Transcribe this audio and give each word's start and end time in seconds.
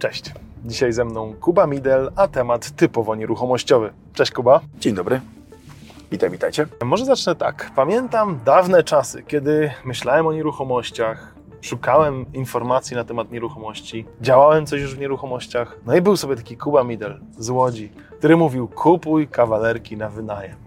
Cześć. 0.00 0.32
Dzisiaj 0.64 0.92
ze 0.92 1.04
mną 1.04 1.34
Kuba 1.40 1.66
Midel, 1.66 2.10
a 2.16 2.28
temat 2.28 2.70
typowo 2.70 3.14
nieruchomościowy. 3.14 3.92
Cześć 4.14 4.32
Kuba. 4.32 4.60
Dzień 4.78 4.94
dobry. 4.94 5.20
Witaj, 6.10 6.30
witajcie. 6.30 6.66
Może 6.84 7.04
zacznę 7.04 7.34
tak. 7.34 7.70
Pamiętam 7.76 8.40
dawne 8.44 8.82
czasy, 8.82 9.22
kiedy 9.22 9.70
myślałem 9.84 10.26
o 10.26 10.32
nieruchomościach, 10.32 11.34
szukałem 11.60 12.26
informacji 12.32 12.96
na 12.96 13.04
temat 13.04 13.32
nieruchomości, 13.32 14.04
działałem 14.20 14.66
coś 14.66 14.80
już 14.80 14.94
w 14.94 14.98
nieruchomościach. 14.98 15.76
No 15.86 15.96
i 15.96 16.00
był 16.00 16.16
sobie 16.16 16.36
taki 16.36 16.56
Kuba 16.56 16.84
Midel 16.84 17.20
z 17.38 17.50
Łodzi, 17.50 17.92
który 18.18 18.36
mówił: 18.36 18.68
kupuj 18.68 19.28
kawalerki 19.28 19.96
na 19.96 20.08
wynajem. 20.08 20.65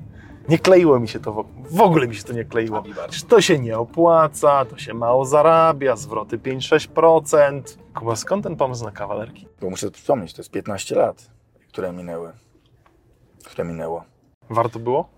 Nie 0.50 0.60
kleiło 0.60 1.00
mi 1.00 1.08
się 1.08 1.20
to, 1.20 1.46
w, 1.70 1.82
ogóle 1.82 2.08
mi 2.08 2.16
się 2.16 2.24
to 2.24 2.34
nie 2.34 2.46
kleiło. 2.46 2.84
To 3.28 3.42
się 3.42 3.60
nie 3.60 3.78
opłaca, 3.78 4.66
to 4.66 4.78
się 4.78 4.94
mało 4.94 5.26
zarabia, 5.26 5.96
zwroty 5.96 6.38
5-6%. 6.38 7.62
Kuba, 7.94 8.16
skąd 8.16 8.44
ten 8.44 8.56
pomysł 8.56 8.86
na 8.86 8.92
kawalerki? 8.92 9.48
Bo 9.62 9.70
muszę 9.70 9.92
wspomnieć, 9.92 10.34
to 10.34 10.42
jest 10.42 10.52
15 10.52 10.96
lat, 10.96 11.30
które 11.68 11.94
minęły. 11.94 12.32
Które 13.46 13.68
minęło. 13.68 14.04
Warto 14.50 14.80
było? 14.80 15.10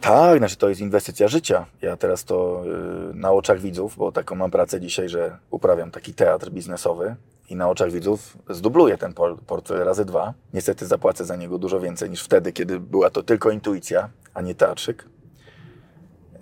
Tak, 0.00 0.38
znaczy 0.38 0.56
to 0.56 0.68
jest 0.68 0.80
inwestycja 0.80 1.28
życia. 1.28 1.66
Ja 1.82 1.96
teraz 1.96 2.24
to 2.24 2.62
yy, 2.64 3.14
na 3.14 3.32
oczach 3.32 3.60
widzów, 3.60 3.96
bo 3.96 4.12
taką 4.12 4.34
mam 4.34 4.50
pracę 4.50 4.80
dzisiaj, 4.80 5.08
że 5.08 5.38
uprawiam 5.50 5.90
taki 5.90 6.14
teatr 6.14 6.50
biznesowy 6.50 7.16
i 7.48 7.56
na 7.56 7.68
oczach 7.68 7.90
widzów 7.90 8.38
zdubluję 8.48 8.98
ten 8.98 9.14
portfel 9.46 9.84
razy 9.84 10.04
dwa. 10.04 10.34
Niestety 10.54 10.86
zapłacę 10.86 11.24
za 11.24 11.36
niego 11.36 11.58
dużo 11.58 11.80
więcej 11.80 12.10
niż 12.10 12.22
wtedy, 12.22 12.52
kiedy 12.52 12.80
była 12.80 13.10
to 13.10 13.22
tylko 13.22 13.50
intuicja, 13.50 14.08
a 14.34 14.40
nie 14.40 14.54
teatrzyk. 14.54 15.04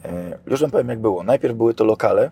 Yy, 0.05 0.11
już 0.47 0.61
wam 0.61 0.71
powiem 0.71 0.89
jak 0.89 1.01
było. 1.01 1.23
Najpierw 1.23 1.57
były 1.57 1.75
to 1.75 1.85
lokale, 1.85 2.31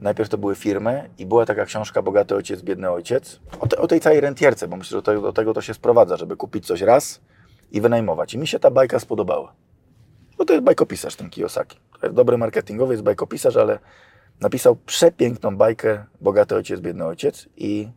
Najpierw 0.00 0.28
to 0.28 0.38
były 0.38 0.54
firmy 0.54 1.10
i 1.18 1.26
była 1.26 1.46
taka 1.46 1.64
książka 1.64 2.02
Bogaty 2.02 2.34
Ojciec, 2.34 2.62
Biedny 2.62 2.90
Ojciec 2.90 3.40
o, 3.60 3.66
te, 3.66 3.78
o 3.78 3.86
tej 3.86 4.00
całej 4.00 4.20
rentierce, 4.20 4.68
bo 4.68 4.76
myślę, 4.76 4.98
że 4.98 5.02
to, 5.02 5.20
do 5.20 5.32
tego 5.32 5.54
to 5.54 5.60
się 5.60 5.74
sprowadza, 5.74 6.16
żeby 6.16 6.36
kupić 6.36 6.66
coś 6.66 6.80
raz 6.80 7.20
i 7.72 7.80
wynajmować. 7.80 8.34
I 8.34 8.38
mi 8.38 8.46
się 8.46 8.58
ta 8.58 8.70
bajka 8.70 8.98
spodobała. 8.98 9.52
Bo 10.38 10.44
to 10.44 10.52
jest 10.52 10.64
bajkopisarz 10.64 11.16
ten 11.16 11.30
Kiyosaki. 11.30 11.78
To 12.00 12.06
jest 12.06 12.16
dobry 12.16 12.38
marketingowy, 12.38 12.94
jest 12.94 13.02
bajkopisarz, 13.02 13.56
ale 13.56 13.78
napisał 14.40 14.76
przepiękną 14.76 15.56
bajkę 15.56 16.04
Bogaty 16.20 16.56
Ojciec, 16.56 16.80
Biedny 16.80 17.04
Ojciec 17.04 17.48
i 17.56 17.88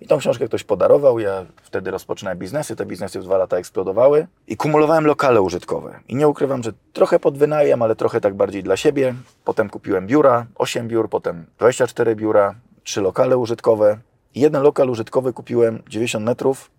i 0.00 0.06
tą 0.06 0.18
książkę 0.18 0.46
ktoś 0.46 0.64
podarował, 0.64 1.18
ja 1.18 1.46
wtedy 1.62 1.90
rozpoczynałem 1.90 2.38
biznesy, 2.38 2.76
te 2.76 2.86
biznesy 2.86 3.20
w 3.20 3.24
dwa 3.24 3.38
lata 3.38 3.56
eksplodowały 3.56 4.26
i 4.46 4.56
kumulowałem 4.56 5.06
lokale 5.06 5.42
użytkowe. 5.42 6.00
I 6.08 6.14
nie 6.14 6.28
ukrywam, 6.28 6.62
że 6.62 6.72
trochę 6.92 7.18
pod 7.18 7.38
wynajem, 7.38 7.82
ale 7.82 7.96
trochę 7.96 8.20
tak 8.20 8.34
bardziej 8.34 8.62
dla 8.62 8.76
siebie. 8.76 9.14
Potem 9.44 9.70
kupiłem 9.70 10.06
biura, 10.06 10.46
8 10.54 10.88
biur, 10.88 11.08
potem 11.08 11.46
24 11.58 12.16
biura, 12.16 12.54
3 12.84 13.00
lokale 13.00 13.38
użytkowe. 13.38 13.98
I 14.34 14.40
jeden 14.40 14.62
lokal 14.62 14.90
użytkowy 14.90 15.32
kupiłem 15.32 15.82
90 15.88 16.24
metrów 16.24 16.70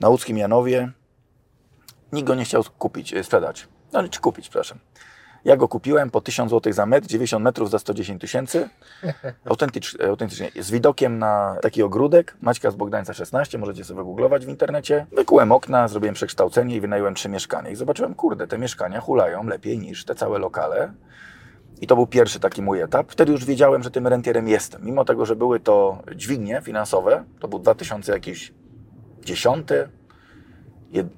na 0.00 0.08
łódzkim 0.08 0.38
Janowie. 0.38 0.90
Nikt 2.12 2.26
go 2.26 2.34
nie 2.34 2.44
chciał 2.44 2.64
kupić, 2.78 3.14
e, 3.14 3.24
sprzedać. 3.24 3.68
No, 3.92 4.08
czy 4.08 4.20
kupić, 4.20 4.48
przepraszam. 4.48 4.78
Ja 5.46 5.56
go 5.56 5.68
kupiłem 5.68 6.10
po 6.10 6.20
1000 6.20 6.50
zł 6.50 6.72
za 6.72 6.86
metr, 6.86 7.06
90 7.06 7.44
metrów 7.44 7.70
za 7.70 7.78
110 7.78 8.20
tysięcy. 8.20 8.68
Autentycz, 9.50 9.96
autentycznie. 10.08 10.50
Z 10.60 10.70
widokiem 10.70 11.18
na 11.18 11.56
taki 11.62 11.82
ogródek. 11.82 12.36
Maćka 12.40 12.70
z 12.70 12.74
Bogdańca 12.74 13.14
16, 13.14 13.58
możecie 13.58 13.84
sobie 13.84 14.04
googlować 14.04 14.46
w 14.46 14.48
internecie. 14.48 15.06
Wykułem 15.12 15.52
okna, 15.52 15.88
zrobiłem 15.88 16.14
przekształcenie 16.14 16.76
i 16.76 16.80
wynająłem 16.80 17.14
trzy 17.14 17.28
mieszkania. 17.28 17.70
I 17.70 17.76
zobaczyłem, 17.76 18.14
kurde, 18.14 18.46
te 18.46 18.58
mieszkania 18.58 19.00
hulają 19.00 19.46
lepiej 19.46 19.78
niż 19.78 20.04
te 20.04 20.14
całe 20.14 20.38
lokale. 20.38 20.92
I 21.80 21.86
to 21.86 21.96
był 21.96 22.06
pierwszy 22.06 22.40
taki 22.40 22.62
mój 22.62 22.80
etap. 22.80 23.12
Wtedy 23.12 23.32
już 23.32 23.44
wiedziałem, 23.44 23.82
że 23.82 23.90
tym 23.90 24.06
rentierem 24.06 24.48
jestem. 24.48 24.84
Mimo 24.84 25.04
tego, 25.04 25.26
że 25.26 25.36
były 25.36 25.60
to 25.60 25.98
dźwignie 26.16 26.60
finansowe, 26.64 27.24
to 27.40 27.48
był 27.48 27.58
2000 27.58 28.12
jakiś 28.12 28.52
10, 29.24 29.68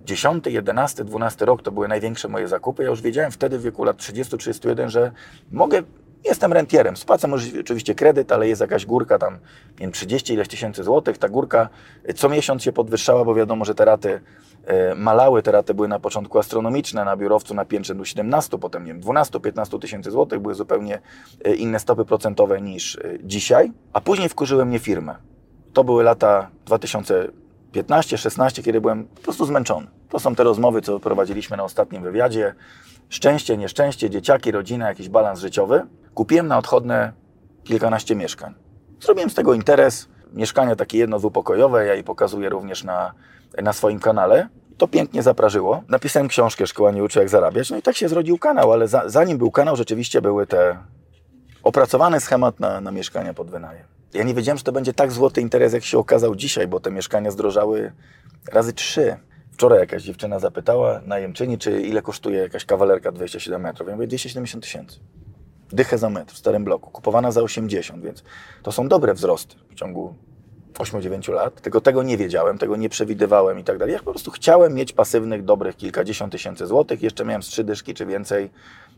10, 0.05 0.47
11, 0.47 1.05
12 1.05 1.44
rok 1.44 1.62
to 1.62 1.72
były 1.72 1.88
największe 1.88 2.28
moje 2.28 2.48
zakupy. 2.48 2.83
Ja 2.83 2.88
już 2.88 3.02
wiedziałem 3.02 3.30
wtedy 3.30 3.58
w 3.58 3.62
wieku 3.62 3.84
lat 3.84 3.96
30-31, 3.96 4.89
że 4.89 5.12
mogę, 5.52 5.83
jestem 6.24 6.52
rentierem. 6.52 6.96
Spłacam 6.96 7.34
oczywiście 7.61 7.95
kredyt, 7.95 8.33
ale 8.33 8.48
jest 8.48 8.61
jakaś 8.61 8.86
górka 8.86 9.18
tam, 9.18 9.34
nie 9.34 9.78
wiem, 9.78 9.92
30 9.92 10.33
ileś 10.34 10.48
tysięcy 10.48 10.84
złotych. 10.84 11.18
Ta 11.18 11.28
górka 11.28 11.68
co 12.17 12.28
miesiąc 12.28 12.62
się 12.62 12.73
podwyższała, 12.73 13.24
bo 13.24 13.34
wiadomo, 13.34 13.64
że 13.64 13.74
te 13.74 13.84
raty 13.84 14.20
e, 14.64 14.95
malały. 14.95 15.42
Te 15.42 15.52
raty 15.52 15.74
były 15.74 15.89
na 15.89 15.98
początku 15.98 16.39
astronomiczne, 16.39 17.05
na 17.05 17.17
biurowcu 17.17 17.55
na 17.55 17.64
piętrze 17.64 17.95
do 17.95 18.05
17, 18.05 18.58
potem 18.58 18.84
nie 18.84 18.95
wiem, 18.95 19.02
12-15 19.02 19.80
tysięcy 19.80 20.11
złotych. 20.11 20.40
Były 20.40 20.55
zupełnie 20.55 21.01
e, 21.45 21.55
inne 21.55 21.78
stopy 21.78 22.05
procentowe 22.05 22.61
niż 22.61 22.96
e, 22.96 23.18
dzisiaj. 23.24 23.73
A 23.92 24.01
później 24.01 24.28
wkurzyłem 24.28 24.68
mnie 24.68 24.78
firmę. 24.78 25.14
To 25.73 25.84
były 25.84 26.02
lata 26.02 26.51
2000 26.67 27.28
15, 27.73 28.18
16, 28.18 28.62
kiedy 28.62 28.80
byłem 28.80 29.05
po 29.05 29.20
prostu 29.23 29.46
zmęczony. 29.46 29.86
To 30.08 30.18
są 30.18 30.34
te 30.34 30.45
rozmowy, 30.45 30.83
co 30.83 31.01
prowadziliśmy 31.01 31.56
na 31.56 31.64
ostatnim 31.64 32.02
wywiadzie. 32.02 32.55
Szczęście, 33.08 33.56
nieszczęście, 33.56 34.11
dzieciaki, 34.11 34.51
rodzina, 34.51 34.89
jakiś 34.89 35.08
balans 35.08 35.40
życiowy. 35.40 35.86
Kupiłem 36.14 36.46
na 36.46 36.58
odchodne 36.58 37.12
kilkanaście 37.64 38.17
mieszkań. 38.17 38.55
Zrobiłem 39.01 39.30
z 39.30 39.34
tego 39.34 39.55
interes. 39.55 40.08
Mieszkanie 40.33 40.77
takie 40.77 40.98
jedno 40.98 41.18
dwupokojowe, 41.18 41.86
ja 41.86 41.95
je 41.95 42.05
pokazuję 42.05 42.48
również 42.48 42.84
na, 42.84 43.12
na 43.62 43.73
swoim 43.73 44.01
kanale. 44.01 44.48
To 44.78 44.89
pięknie 44.89 45.23
zaprażyło. 45.23 45.83
Napisałem 45.89 46.28
książkę 46.28 46.67
Szkoła 46.67 46.90
nie 46.90 47.05
uczy 47.05 47.18
jak 47.18 47.28
zarabiać. 47.28 47.70
No 47.70 47.77
i 47.77 47.83
tak 47.83 47.96
się 47.96 48.08
zrodził 48.08 48.39
kanał, 48.39 48.73
ale 48.73 48.89
za, 48.89 49.08
zanim 49.08 49.39
był 49.39 49.51
kanał, 49.51 49.77
rzeczywiście 49.77 50.23
były 50.23 50.46
te 50.46 50.78
opracowany 51.62 52.20
schemat 52.20 52.61
na, 52.61 52.80
na 52.80 52.90
mieszkania 52.90 53.34
pod 53.34 53.51
wynajem. 53.51 53.98
Ja 54.14 54.24
nie 54.24 54.35
wiedziałem, 54.35 54.58
że 54.58 54.64
to 54.64 54.73
będzie 54.73 54.92
tak 54.92 55.13
złoty 55.13 55.41
interes, 55.41 55.73
jak 55.73 55.85
się 55.85 55.98
okazał 55.98 56.36
dzisiaj, 56.36 56.69
bo 56.69 56.80
te 56.80 56.91
mieszkania 56.91 57.30
zdrożały 57.30 57.92
razy 58.52 58.73
trzy. 58.73 59.17
Wczoraj 59.52 59.79
jakaś 59.80 60.02
dziewczyna 60.02 60.39
zapytała 60.39 61.01
najemczyni, 61.05 61.58
czy 61.58 61.83
ile 61.83 62.02
kosztuje 62.02 62.39
jakaś 62.39 62.64
kawalerka 62.64 63.13
27 63.13 63.63
metrów. 63.63 63.89
Ja 63.89 63.95
mówię 63.95 64.07
270 64.07 64.64
tysięcy. 64.64 65.01
Dychę 65.73 65.98
za 65.98 66.11
metr 66.11 66.35
w 66.35 66.39
starym 66.39 66.64
bloku, 66.64 66.91
kupowana 66.91 67.33
za 67.33 67.42
80, 67.42 68.05
więc 68.05 68.24
to 68.63 68.73
są 68.73 68.89
dobre 68.89 69.14
wzrosty 69.14 69.57
w 69.70 69.74
ciągu 69.74 70.14
8-9 70.74 71.33
lat. 71.33 71.61
Tylko 71.61 71.80
tego 71.80 72.02
nie 72.02 72.17
wiedziałem, 72.17 72.58
tego 72.58 72.77
nie 72.77 72.89
przewidywałem 72.89 73.58
i 73.58 73.64
tak 73.64 73.79
dalej. 73.79 73.92
Ja 73.92 73.98
po 73.98 74.11
prostu 74.11 74.30
chciałem 74.30 74.74
mieć 74.74 74.92
pasywnych, 74.92 75.45
dobrych 75.45 75.77
kilkadziesiąt 75.77 76.33
tysięcy 76.33 76.67
złotych. 76.67 77.02
Jeszcze 77.02 77.24
miałem 77.24 77.42
trzy 77.42 77.64
dyszki 77.64 77.95
czy 77.95 78.06
więcej 78.06 78.51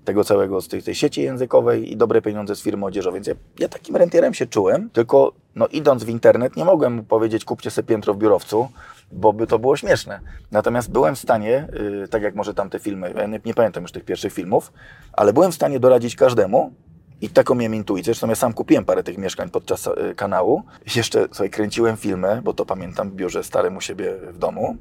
tego 0.04 0.24
całego 0.24 0.60
z 0.60 0.68
tej, 0.68 0.82
tej 0.82 0.94
sieci 0.94 1.22
językowej 1.22 1.92
i 1.92 1.96
dobre 1.96 2.22
pieniądze 2.22 2.56
z 2.56 2.62
firmy 2.62 2.86
odzieżowej. 2.86 3.18
Więc 3.18 3.26
ja, 3.26 3.34
ja 3.58 3.68
takim 3.68 3.96
rentierem 3.96 4.34
się 4.34 4.46
czułem, 4.46 4.90
tylko 4.90 5.32
no, 5.54 5.66
idąc 5.66 6.04
w 6.04 6.08
internet 6.08 6.56
nie 6.56 6.64
mogłem 6.64 7.04
powiedzieć 7.04 7.44
kupcie 7.44 7.70
sobie 7.70 7.88
piętro 7.88 8.14
w 8.14 8.18
biurowcu, 8.18 8.68
bo 9.12 9.32
by 9.32 9.46
to 9.46 9.58
było 9.58 9.76
śmieszne. 9.76 10.20
Natomiast 10.50 10.90
byłem 10.90 11.14
w 11.14 11.18
stanie, 11.18 11.68
yy, 12.00 12.08
tak 12.08 12.22
jak 12.22 12.34
może 12.34 12.54
tamte 12.54 12.78
filmy, 12.78 13.12
ja 13.16 13.26
nie, 13.26 13.40
nie 13.44 13.54
pamiętam 13.54 13.82
już 13.82 13.92
tych 13.92 14.04
pierwszych 14.04 14.32
filmów, 14.32 14.72
ale 15.12 15.32
byłem 15.32 15.52
w 15.52 15.54
stanie 15.54 15.80
doradzić 15.80 16.16
każdemu, 16.16 16.72
i 17.20 17.28
taką 17.28 17.54
miałem 17.54 17.74
intuicję, 17.74 18.04
zresztą 18.04 18.28
ja 18.28 18.34
sam 18.34 18.52
kupiłem 18.52 18.84
parę 18.84 19.02
tych 19.02 19.18
mieszkań 19.18 19.50
podczas 19.50 19.86
y, 19.86 20.14
kanału. 20.16 20.62
Jeszcze 20.96 21.28
sobie 21.32 21.50
kręciłem 21.50 21.96
filmy, 21.96 22.40
bo 22.44 22.54
to 22.54 22.66
pamiętam 22.66 23.10
w 23.10 23.14
biurze 23.14 23.44
starym 23.44 23.76
u 23.76 23.80
siebie 23.80 24.16
w 24.32 24.38
domu, 24.38 24.76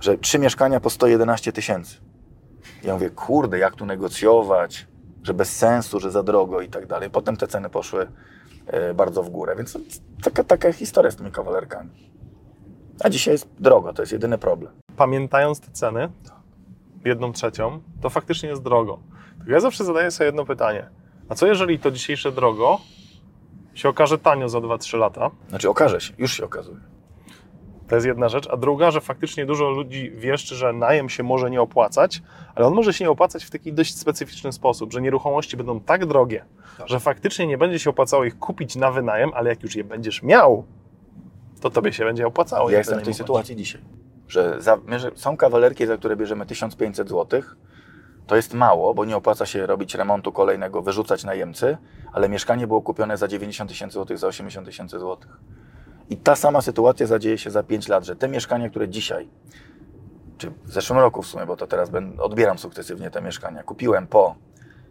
że 0.00 0.18
trzy 0.18 0.38
mieszkania 0.38 0.80
po 0.80 0.90
111 0.90 1.52
tysięcy. 1.52 1.96
Ja 2.82 2.94
mówię, 2.94 3.10
kurde, 3.10 3.58
jak 3.58 3.74
tu 3.74 3.86
negocjować, 3.86 4.86
że 5.22 5.34
bez 5.34 5.56
sensu, 5.56 6.00
że 6.00 6.10
za 6.10 6.22
drogo 6.22 6.60
i 6.60 6.68
tak 6.68 6.86
dalej. 6.86 7.10
Potem 7.10 7.36
te 7.36 7.46
ceny 7.46 7.70
poszły 7.70 8.06
e, 8.66 8.94
bardzo 8.94 9.22
w 9.22 9.30
górę, 9.30 9.56
więc 9.56 9.78
taka, 10.22 10.44
taka 10.44 10.72
historia 10.72 11.10
z 11.10 11.16
tymi 11.16 11.30
kawalerkami. 11.30 11.90
A 13.04 13.10
dzisiaj 13.10 13.34
jest 13.34 13.48
drogo, 13.58 13.92
to 13.92 14.02
jest 14.02 14.12
jedyny 14.12 14.38
problem. 14.38 14.72
Pamiętając 14.96 15.60
te 15.60 15.72
ceny, 15.72 16.08
jedną 17.04 17.32
trzecią, 17.32 17.80
to 18.00 18.10
faktycznie 18.10 18.48
jest 18.48 18.62
drogo. 18.62 18.98
Ja 19.46 19.60
zawsze 19.60 19.84
zadaję 19.84 20.10
sobie 20.10 20.26
jedno 20.26 20.44
pytanie. 20.44 20.88
A 21.28 21.34
co 21.34 21.46
jeżeli 21.46 21.78
to 21.78 21.90
dzisiejsze 21.90 22.32
drogo 22.32 22.80
się 23.74 23.88
okaże 23.88 24.18
tanio 24.18 24.48
za 24.48 24.58
2-3 24.58 24.98
lata? 24.98 25.30
Znaczy 25.48 25.68
okaże 25.70 26.00
się, 26.00 26.14
już 26.18 26.32
się 26.32 26.44
okazuje. 26.44 26.80
To 27.88 27.94
jest 27.94 28.06
jedna 28.06 28.28
rzecz. 28.28 28.48
A 28.50 28.56
druga, 28.56 28.90
że 28.90 29.00
faktycznie 29.00 29.46
dużo 29.46 29.70
ludzi 29.70 30.10
wieszczy, 30.10 30.54
że 30.54 30.72
najem 30.72 31.08
się 31.08 31.22
może 31.22 31.50
nie 31.50 31.60
opłacać, 31.60 32.22
ale 32.54 32.66
on 32.66 32.74
może 32.74 32.92
się 32.92 33.04
nie 33.04 33.10
opłacać 33.10 33.44
w 33.44 33.50
taki 33.50 33.72
dość 33.72 33.98
specyficzny 33.98 34.52
sposób, 34.52 34.92
że 34.92 35.02
nieruchomości 35.02 35.56
będą 35.56 35.80
tak 35.80 36.06
drogie, 36.06 36.44
tak. 36.78 36.88
że 36.88 37.00
faktycznie 37.00 37.46
nie 37.46 37.58
będzie 37.58 37.78
się 37.78 37.90
opłacało 37.90 38.24
ich 38.24 38.38
kupić 38.38 38.76
na 38.76 38.90
wynajem, 38.90 39.30
ale 39.34 39.50
jak 39.50 39.62
już 39.62 39.76
je 39.76 39.84
będziesz 39.84 40.22
miał, 40.22 40.64
to 41.60 41.70
tobie 41.70 41.92
się 41.92 42.04
będzie 42.04 42.26
opłacało. 42.26 42.70
Ja 42.70 42.78
jestem 42.78 43.00
w 43.00 43.02
tej 43.02 43.14
sytuacji 43.14 43.56
dzisiaj, 43.56 43.80
że, 44.28 44.62
za, 44.62 44.78
że 44.96 45.10
są 45.14 45.36
kawalerki, 45.36 45.86
za 45.86 45.96
które 45.96 46.16
bierzemy 46.16 46.46
1500 46.46 47.08
zł, 47.08 47.42
to 48.26 48.36
jest 48.36 48.54
mało, 48.54 48.94
bo 48.94 49.04
nie 49.04 49.16
opłaca 49.16 49.46
się 49.46 49.66
robić 49.66 49.94
remontu 49.94 50.32
kolejnego, 50.32 50.82
wyrzucać 50.82 51.24
najemcy, 51.24 51.78
ale 52.12 52.28
mieszkanie 52.28 52.66
było 52.66 52.82
kupione 52.82 53.16
za 53.16 53.28
90 53.28 53.70
tysięcy 53.70 53.94
złotych, 53.94 54.18
za 54.18 54.26
80 54.26 54.66
tysięcy 54.66 54.98
złotych. 54.98 55.40
I 56.10 56.16
ta 56.16 56.36
sama 56.36 56.60
sytuacja 56.60 57.06
zadzieje 57.06 57.38
się 57.38 57.50
za 57.50 57.62
5 57.62 57.88
lat, 57.88 58.04
że 58.04 58.16
te 58.16 58.28
mieszkania, 58.28 58.70
które 58.70 58.88
dzisiaj, 58.88 59.28
czy 60.38 60.50
w 60.50 60.72
zeszłym 60.72 60.98
roku 60.98 61.22
w 61.22 61.26
sumie, 61.26 61.46
bo 61.46 61.56
to 61.56 61.66
teraz 61.66 61.90
odbieram 62.18 62.58
sukcesywnie 62.58 63.10
te 63.10 63.22
mieszkania, 63.22 63.62
kupiłem 63.62 64.06
po 64.06 64.34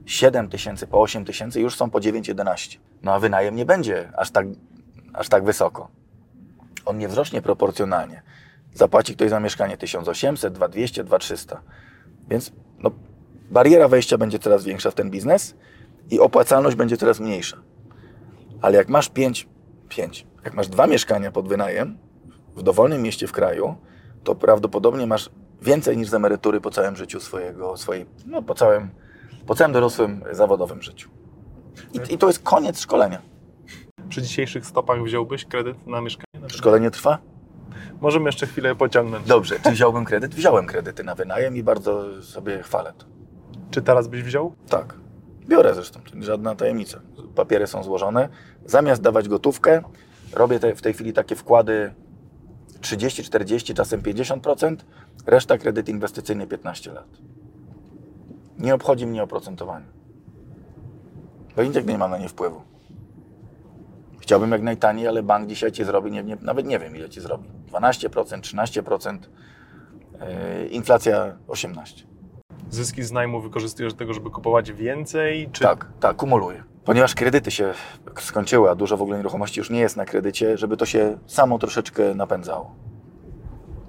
7 0.06 0.50
tysięcy, 0.50 0.88
po 0.88 1.02
8 1.02 1.26
tysięcy, 1.26 1.62
już 1.62 1.76
są 1.76 1.90
po 1.90 2.00
9-11. 2.00 2.78
No 3.04 3.14
a 3.14 3.20
wynajem 3.20 3.56
nie 3.56 3.66
będzie 3.66 4.12
aż 4.18 4.32
tak, 4.32 4.48
aż 5.14 5.30
tak 5.30 5.44
wysoko. 5.44 5.88
On 6.86 6.98
nie 6.98 7.08
wzrośnie 7.08 7.42
proporcjonalnie. 7.42 8.22
Zapłaci 8.74 9.16
ktoś 9.16 9.30
za 9.30 9.40
mieszkanie 9.40 9.78
1800, 9.78 10.54
2200, 10.54 11.04
2300. 11.04 11.62
Więc 12.28 12.52
no, 12.80 12.92
bariera 13.52 13.88
wejścia 13.88 14.18
będzie 14.18 14.40
coraz 14.40 14.64
większa 14.64 14.92
w 14.92 14.96
ten 14.96 15.10
biznes 15.10 15.56
i 16.10 16.20
opłacalność 16.20 16.76
będzie 16.76 16.98
coraz 16.98 17.20
mniejsza. 17.20 17.58
Ale 18.62 18.78
jak 18.78 18.90
masz 18.90 19.10
5, 19.10 19.48
5, 19.90 20.28
jak 20.44 20.54
masz 20.54 20.68
dwa 20.68 20.88
mieszkania 20.88 21.32
pod 21.32 21.48
wynajem 21.48 21.98
w 22.56 22.64
dowolnym 22.64 23.02
mieście 23.02 23.28
w 23.28 23.32
kraju, 23.32 23.76
to 24.24 24.36
prawdopodobnie 24.36 25.08
masz 25.08 25.30
więcej 25.62 25.98
niż 25.98 26.10
z 26.10 26.14
emerytury 26.14 26.62
po 26.62 26.72
całym 26.72 26.96
życiu 26.96 27.20
swojego, 27.20 27.78
swojej, 27.78 28.06
no 28.26 28.42
po 28.42 28.56
całym, 28.56 28.90
po 29.46 29.56
całym 29.56 29.74
dorosłym 29.74 30.24
zawodowym 30.32 30.82
życiu. 30.82 31.10
I, 31.94 32.14
I 32.14 32.18
to 32.18 32.28
jest 32.28 32.40
koniec 32.40 32.80
szkolenia. 32.80 33.22
Przy 34.10 34.22
dzisiejszych 34.22 34.66
stopach 34.66 35.04
wziąłbyś 35.04 35.46
kredyt 35.46 35.88
na 35.88 36.02
mieszkanie? 36.02 36.42
Na 36.42 36.50
Szkolenie 36.50 36.92
trwa? 36.92 37.18
Możemy 38.02 38.26
jeszcze 38.26 38.48
chwilę 38.48 38.76
pociągnąć. 38.76 39.28
Dobrze, 39.28 39.60
czy 39.60 39.72
wziąłbym 39.72 40.06
kredyt? 40.06 40.36
Wziąłem 40.36 40.66
kredyty 40.66 41.04
na 41.04 41.16
wynajem 41.16 41.58
i 41.58 41.64
bardzo 41.64 42.24
sobie 42.24 42.64
chwalę 42.64 42.94
to. 42.98 43.15
Czy 43.76 43.82
teraz 43.82 44.08
byś 44.08 44.24
wziął? 44.24 44.56
Tak. 44.70 44.96
Biorę 45.48 45.74
zresztą, 45.74 46.00
żadna 46.20 46.56
tajemnica. 46.56 47.00
Papiery 47.36 47.68
są 47.68 47.84
złożone. 47.84 48.30
Zamiast 48.66 49.02
dawać 49.02 49.30
gotówkę, 49.30 49.84
robię 50.34 50.60
te, 50.60 50.76
w 50.76 50.82
tej 50.82 50.94
chwili 50.94 51.14
takie 51.14 51.36
wkłady 51.36 51.94
30, 52.82 53.24
40, 53.24 53.74
czasem 53.74 54.02
50%, 54.02 54.76
reszta 55.26 55.58
kredyt 55.58 55.90
inwestycyjny 55.90 56.48
15 56.48 56.94
lat. 56.94 57.08
Nie 58.58 58.76
obchodzi 58.76 59.08
mnie 59.08 59.24
oprocentowanie. 59.24 59.86
Bo 61.56 61.64
nigdy 61.64 61.84
nie 61.84 61.98
mam 61.98 62.12
na 62.12 62.18
nie 62.18 62.30
wpływu. 62.30 62.62
Chciałbym 64.20 64.52
jak 64.52 64.62
najtaniej, 64.62 65.08
ale 65.08 65.24
bank 65.24 65.50
dzisiaj 65.50 65.72
ci 65.72 65.84
zrobi, 65.84 66.12
nie, 66.12 66.24
nie, 66.24 66.38
nawet 66.42 66.66
nie 66.66 66.80
wiem 66.80 66.96
ile 66.96 67.10
ci 67.10 67.22
zrobi. 67.22 67.50
12%, 67.72 68.10
13%, 68.10 69.18
yy, 70.62 70.68
inflacja 70.68 71.38
18%. 71.48 72.15
Zyski 72.76 73.04
z 73.04 73.12
najmu 73.12 73.42
wykorzystujesz 73.42 73.94
do 73.94 74.00
tego, 74.00 74.14
żeby 74.14 74.30
kupować 74.30 74.72
więcej? 74.72 75.50
Czy... 75.52 75.64
Tak, 75.64 75.88
tak, 76.00 76.16
kumuluję. 76.16 76.64
Ponieważ 76.86 77.16
kredyty 77.16 77.52
się 77.52 77.74
skończyły, 78.20 78.70
a 78.70 78.76
dużo 78.76 78.98
w 78.98 79.02
ogóle 79.02 79.18
nieruchomości 79.18 79.60
już 79.60 79.70
nie 79.70 79.80
jest 79.80 79.98
na 79.98 80.06
kredycie, 80.06 80.58
żeby 80.58 80.78
to 80.78 80.86
się 80.86 81.18
samo 81.28 81.60
troszeczkę 81.60 82.16
napędzało. 82.16 82.76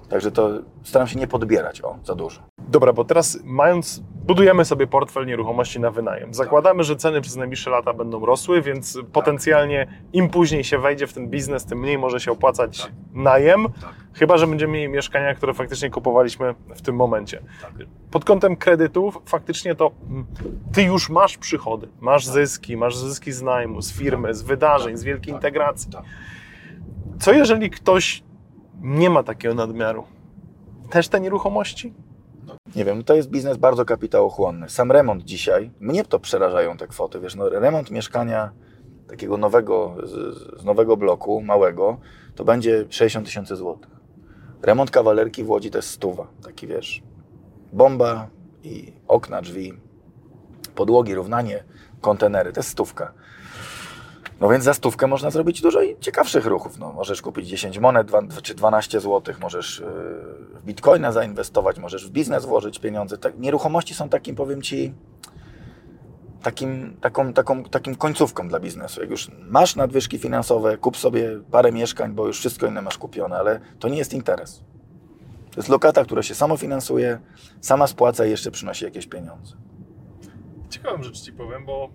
Także 0.09 0.31
to 0.31 0.49
staram 0.83 1.07
się 1.07 1.19
nie 1.19 1.27
podbierać 1.27 1.81
o 1.81 1.95
za 2.03 2.15
dużo. 2.15 2.41
Dobra, 2.69 2.93
bo 2.93 3.05
teraz 3.05 3.39
mając, 3.43 3.99
budujemy 3.99 4.65
sobie 4.65 4.87
portfel 4.87 5.25
nieruchomości 5.25 5.79
na 5.79 5.91
wynajem. 5.91 6.33
Zakładamy, 6.33 6.83
że 6.83 6.95
ceny 6.95 7.21
przez 7.21 7.35
najbliższe 7.35 7.69
lata 7.69 7.93
będą 7.93 8.25
rosły, 8.25 8.61
więc 8.61 8.99
potencjalnie 9.13 9.87
im 10.13 10.29
później 10.29 10.63
się 10.63 10.77
wejdzie 10.79 11.07
w 11.07 11.13
ten 11.13 11.27
biznes, 11.29 11.65
tym 11.65 11.79
mniej 11.79 11.97
może 11.97 12.19
się 12.19 12.31
opłacać 12.31 12.81
Tak. 12.81 12.91
najem, 13.13 13.63
Tak. 13.81 13.93
chyba 14.13 14.37
że 14.37 14.47
będziemy 14.47 14.73
mieli 14.73 14.89
mieszkania, 14.89 15.33
które 15.35 15.53
faktycznie 15.53 15.89
kupowaliśmy 15.89 16.55
w 16.75 16.81
tym 16.81 16.95
momencie. 16.95 17.41
Tak. 17.61 17.71
Pod 18.11 18.25
kątem 18.25 18.55
kredytów 18.55 19.17
faktycznie 19.25 19.75
to 19.75 19.91
mm, 20.09 20.25
ty 20.73 20.83
już 20.83 21.09
masz 21.09 21.37
przychody, 21.37 21.87
masz 21.99 22.25
Tak. 22.25 22.33
zyski, 22.33 22.77
masz 22.77 22.97
zyski 22.97 23.31
z 23.31 23.41
najmu, 23.41 23.81
z 23.81 23.93
firmy, 23.93 24.33
z 24.33 24.41
wydarzeń, 24.41 24.97
z 24.97 25.03
wielkiej 25.03 25.33
Tak. 25.33 25.43
integracji. 25.43 25.91
Tak. 25.91 26.03
Co 27.19 27.33
jeżeli 27.33 27.69
ktoś 27.69 28.23
nie 28.81 29.09
ma 29.09 29.23
takiego 29.23 29.55
nadmiaru? 29.55 30.03
Też 30.89 31.07
te 31.07 31.19
nieruchomości? 31.19 31.93
Nie 32.75 32.85
wiem, 32.85 33.03
to 33.03 33.15
jest 33.15 33.29
biznes 33.29 33.57
bardzo 33.57 33.85
kapitałochłonny. 33.85 34.69
Sam 34.69 34.91
remont 34.91 35.23
dzisiaj, 35.23 35.71
mnie 35.79 36.05
to 36.05 36.19
przerażają 36.19 36.77
te 36.77 36.87
kwoty, 36.87 37.19
wiesz, 37.19 37.35
no, 37.35 37.49
remont 37.49 37.91
mieszkania 37.91 38.51
takiego 39.07 39.37
nowego, 39.37 39.95
z, 40.03 40.37
z 40.61 40.65
nowego 40.65 40.97
bloku, 40.97 41.41
małego, 41.41 41.97
to 42.35 42.45
będzie 42.45 42.85
60 42.89 43.25
tysięcy 43.25 43.55
złotych. 43.55 43.91
Remont 44.61 44.91
kawalerki 44.91 45.43
w 45.43 45.49
Łodzi 45.49 45.71
to 45.71 45.77
jest 45.77 45.89
stuwa, 45.89 46.27
taki 46.43 46.67
wiesz, 46.67 47.03
bomba 47.73 48.27
i 48.63 48.93
okna, 49.07 49.41
drzwi, 49.41 49.73
podłogi, 50.75 51.15
równanie, 51.15 51.63
kontenery, 52.01 52.53
to 52.53 52.59
jest 52.59 52.69
stówka. 52.69 53.13
No 54.41 54.49
więc 54.49 54.63
za 54.63 54.73
stówkę 54.73 55.07
można 55.07 55.29
zrobić 55.29 55.61
dużo 55.61 55.81
i 55.81 55.95
ciekawszych 55.99 56.45
ruchów. 56.45 56.79
No, 56.79 56.93
możesz 56.93 57.21
kupić 57.21 57.47
10 57.47 57.79
monet 57.79 58.11
czy 58.41 58.55
12 58.55 58.99
zł, 58.99 59.35
możesz 59.41 59.79
yy, 59.79 59.85
w 60.59 60.65
bitcoina 60.65 61.11
zainwestować, 61.11 61.79
możesz 61.79 62.07
w 62.07 62.11
biznes 62.11 62.45
włożyć 62.45 62.79
pieniądze. 62.79 63.17
Tak, 63.17 63.39
nieruchomości 63.39 63.93
są 63.93 64.09
takim, 64.09 64.35
powiem 64.35 64.61
Ci, 64.61 64.93
takim, 66.43 66.97
taką, 67.01 67.33
taką, 67.33 67.63
takim 67.63 67.95
końcówką 67.95 68.47
dla 68.47 68.59
biznesu. 68.59 69.01
Jak 69.01 69.09
już 69.09 69.31
masz 69.49 69.75
nadwyżki 69.75 70.17
finansowe, 70.17 70.77
kup 70.77 70.97
sobie 70.97 71.39
parę 71.51 71.71
mieszkań, 71.71 72.11
bo 72.11 72.27
już 72.27 72.39
wszystko 72.39 72.67
inne 72.67 72.81
masz 72.81 72.97
kupione, 72.97 73.37
ale 73.37 73.59
to 73.79 73.87
nie 73.87 73.97
jest 73.97 74.13
interes. 74.13 74.63
To 75.51 75.59
jest 75.59 75.69
lokata, 75.69 76.05
która 76.05 76.23
się 76.23 76.35
samofinansuje, 76.35 77.19
sama 77.61 77.87
spłaca 77.87 78.25
i 78.25 78.29
jeszcze 78.29 78.51
przynosi 78.51 78.85
jakieś 78.85 79.07
pieniądze. 79.07 79.55
Ciekawą 80.69 81.03
rzecz 81.03 81.21
Ci 81.21 81.33
powiem, 81.33 81.65
bo 81.65 81.89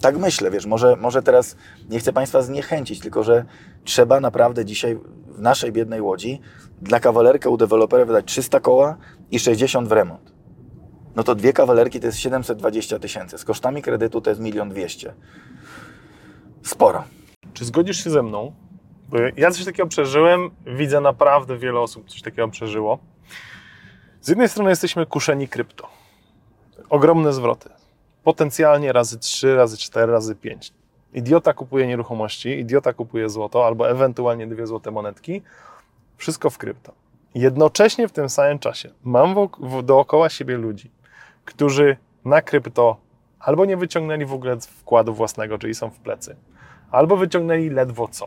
Tak 0.00 0.18
myślę, 0.18 0.50
wiesz, 0.50 0.66
może, 0.66 0.96
może 0.96 1.22
teraz 1.22 1.56
nie 1.88 1.98
chcę 1.98 2.12
Państwa 2.12 2.42
zniechęcić, 2.42 3.00
tylko 3.00 3.22
że 3.22 3.44
trzeba 3.84 4.20
naprawdę 4.20 4.64
dzisiaj 4.64 4.96
w 5.26 5.40
naszej 5.40 5.72
biednej 5.72 6.00
Łodzi 6.00 6.40
dla 6.82 7.00
kawalerkę 7.00 7.50
u 7.50 7.56
dewelopera 7.56 8.04
wydać 8.04 8.24
300 8.24 8.60
koła 8.60 8.96
i 9.30 9.38
60 9.38 9.88
w 9.88 9.92
remont. 9.92 10.32
No 11.16 11.22
to 11.22 11.34
dwie 11.34 11.52
kawalerki 11.52 12.00
to 12.00 12.06
jest 12.06 12.18
720 12.18 12.98
tysięcy. 12.98 13.38
Z 13.38 13.44
kosztami 13.44 13.82
kredytu 13.82 14.20
to 14.20 14.30
jest 14.30 14.42
1 14.42 14.68
200 14.68 15.14
Sporo. 16.62 17.04
Czy 17.54 17.64
zgodzisz 17.64 18.04
się 18.04 18.10
ze 18.10 18.22
mną? 18.22 18.52
Bo 19.08 19.16
ja 19.36 19.50
coś 19.50 19.64
takiego 19.64 19.88
przeżyłem, 19.88 20.50
widzę 20.66 21.00
naprawdę 21.00 21.58
wiele 21.58 21.80
osób 21.80 22.08
coś 22.08 22.22
takiego 22.22 22.48
przeżyło. 22.48 22.98
Z 24.20 24.28
jednej 24.28 24.48
strony 24.48 24.70
jesteśmy 24.70 25.06
kuszeni 25.06 25.48
krypto. 25.48 25.88
Ogromne 26.90 27.32
zwroty. 27.32 27.70
Potencjalnie 28.24 28.92
razy 28.92 29.18
3, 29.18 29.56
razy 29.56 29.76
4, 29.76 30.12
razy 30.12 30.34
5. 30.34 30.72
Idiota 31.14 31.52
kupuje 31.52 31.86
nieruchomości, 31.86 32.48
idiota 32.48 32.92
kupuje 32.92 33.28
złoto 33.28 33.66
albo 33.66 33.90
ewentualnie 33.90 34.46
dwie 34.46 34.66
złote 34.66 34.90
monetki. 34.90 35.42
Wszystko 36.16 36.50
w 36.50 36.58
krypto. 36.58 36.92
Jednocześnie 37.34 38.08
w 38.08 38.12
tym 38.12 38.28
samym 38.28 38.58
czasie 38.58 38.90
mam 39.04 39.34
dookoła 39.82 40.28
siebie 40.28 40.56
ludzi, 40.56 40.90
którzy 41.44 41.96
na 42.24 42.42
krypto 42.42 42.96
albo 43.40 43.64
nie 43.64 43.76
wyciągnęli 43.76 44.24
w 44.24 44.32
ogóle 44.32 44.60
wkładu 44.60 45.14
własnego, 45.14 45.58
czyli 45.58 45.74
są 45.74 45.90
w 45.90 45.98
plecy, 45.98 46.36
albo 46.90 47.16
wyciągnęli 47.16 47.70
ledwo 47.70 48.08
co. 48.08 48.26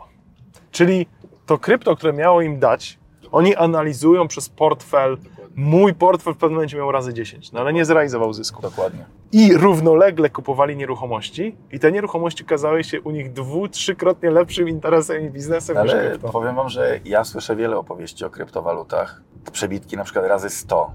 Czyli 0.71 1.07
to 1.45 1.57
krypto, 1.57 1.95
które 1.95 2.13
miało 2.13 2.41
im 2.41 2.59
dać, 2.59 2.99
oni 3.31 3.55
analizują 3.55 4.27
przez 4.27 4.49
portfel. 4.49 5.17
Mój 5.55 5.93
portfel 5.93 6.33
w 6.33 6.37
pewnym 6.37 6.55
momencie 6.55 6.77
miał 6.77 6.91
razy 6.91 7.13
10, 7.13 7.51
no 7.51 7.59
ale 7.59 7.73
nie 7.73 7.85
zrealizował 7.85 8.33
zysku. 8.33 8.61
Dokładnie. 8.61 9.05
I 9.31 9.53
równolegle 9.53 10.29
kupowali 10.29 10.75
nieruchomości, 10.77 11.55
i 11.71 11.79
te 11.79 11.91
nieruchomości 11.91 12.43
okazały 12.43 12.83
się 12.83 13.01
u 13.01 13.11
nich 13.11 13.33
dwu, 13.33 13.67
trzykrotnie 13.67 14.31
lepszym 14.31 14.69
interesem 14.69 15.25
i 15.25 15.29
biznesem 15.29 15.83
niż 15.83 15.93
Ale 15.93 16.09
krypto. 16.09 16.29
powiem 16.29 16.55
Wam, 16.55 16.69
że 16.69 16.99
ja 17.05 17.23
słyszę 17.23 17.55
wiele 17.55 17.77
opowieści 17.77 18.25
o 18.25 18.29
kryptowalutach. 18.29 19.21
Przebitki 19.51 19.97
na 19.97 20.03
przykład 20.03 20.25
razy 20.25 20.49
100. 20.49 20.91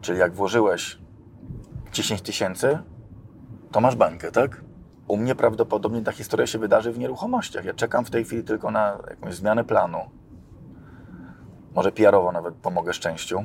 Czyli 0.00 0.18
jak 0.18 0.34
włożyłeś 0.34 0.98
10 1.92 2.22
tysięcy, 2.22 2.78
to 3.72 3.80
masz 3.80 3.96
bańkę, 3.96 4.32
tak? 4.32 4.60
U 5.08 5.16
mnie 5.16 5.34
prawdopodobnie 5.34 6.02
ta 6.02 6.12
historia 6.12 6.46
się 6.46 6.58
wydarzy 6.58 6.92
w 6.92 6.98
nieruchomościach. 6.98 7.64
Ja 7.64 7.74
czekam 7.74 8.04
w 8.04 8.10
tej 8.10 8.24
chwili 8.24 8.44
tylko 8.44 8.70
na 8.70 8.98
jakąś 9.10 9.34
zmianę 9.34 9.64
planu. 9.64 9.98
Może 11.74 11.92
PR-owo 11.92 12.32
nawet 12.32 12.54
pomogę 12.54 12.92
szczęściu, 12.92 13.44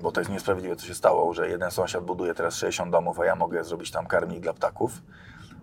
bo 0.00 0.12
to 0.12 0.20
jest 0.20 0.30
niesprawiedliwe, 0.30 0.76
co 0.76 0.86
się 0.86 0.94
stało, 0.94 1.34
że 1.34 1.48
jeden 1.48 1.70
sąsiad 1.70 2.04
buduje 2.04 2.34
teraz 2.34 2.54
60 2.54 2.92
domów, 2.92 3.20
a 3.20 3.24
ja 3.24 3.36
mogę 3.36 3.64
zrobić 3.64 3.90
tam 3.90 4.06
karmnik 4.06 4.40
dla 4.40 4.52
ptaków, 4.52 5.02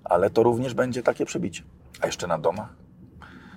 ale 0.03 0.29
to 0.29 0.43
również 0.43 0.73
będzie 0.73 1.03
takie 1.03 1.25
przebicie. 1.25 1.63
A 2.01 2.05
jeszcze 2.05 2.27
na 2.27 2.37
domach. 2.37 2.69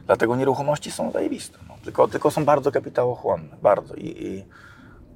Dlatego 0.06 0.36
nieruchomości 0.36 0.90
są 0.90 1.10
zajebiste. 1.10 1.58
No. 1.68 1.74
Tylko, 1.84 2.08
tylko 2.08 2.30
są 2.30 2.44
bardzo 2.44 2.72
kapitałochłonne. 2.72 3.56
Bardzo. 3.62 3.94
I, 3.94 4.26
i, 4.26 4.44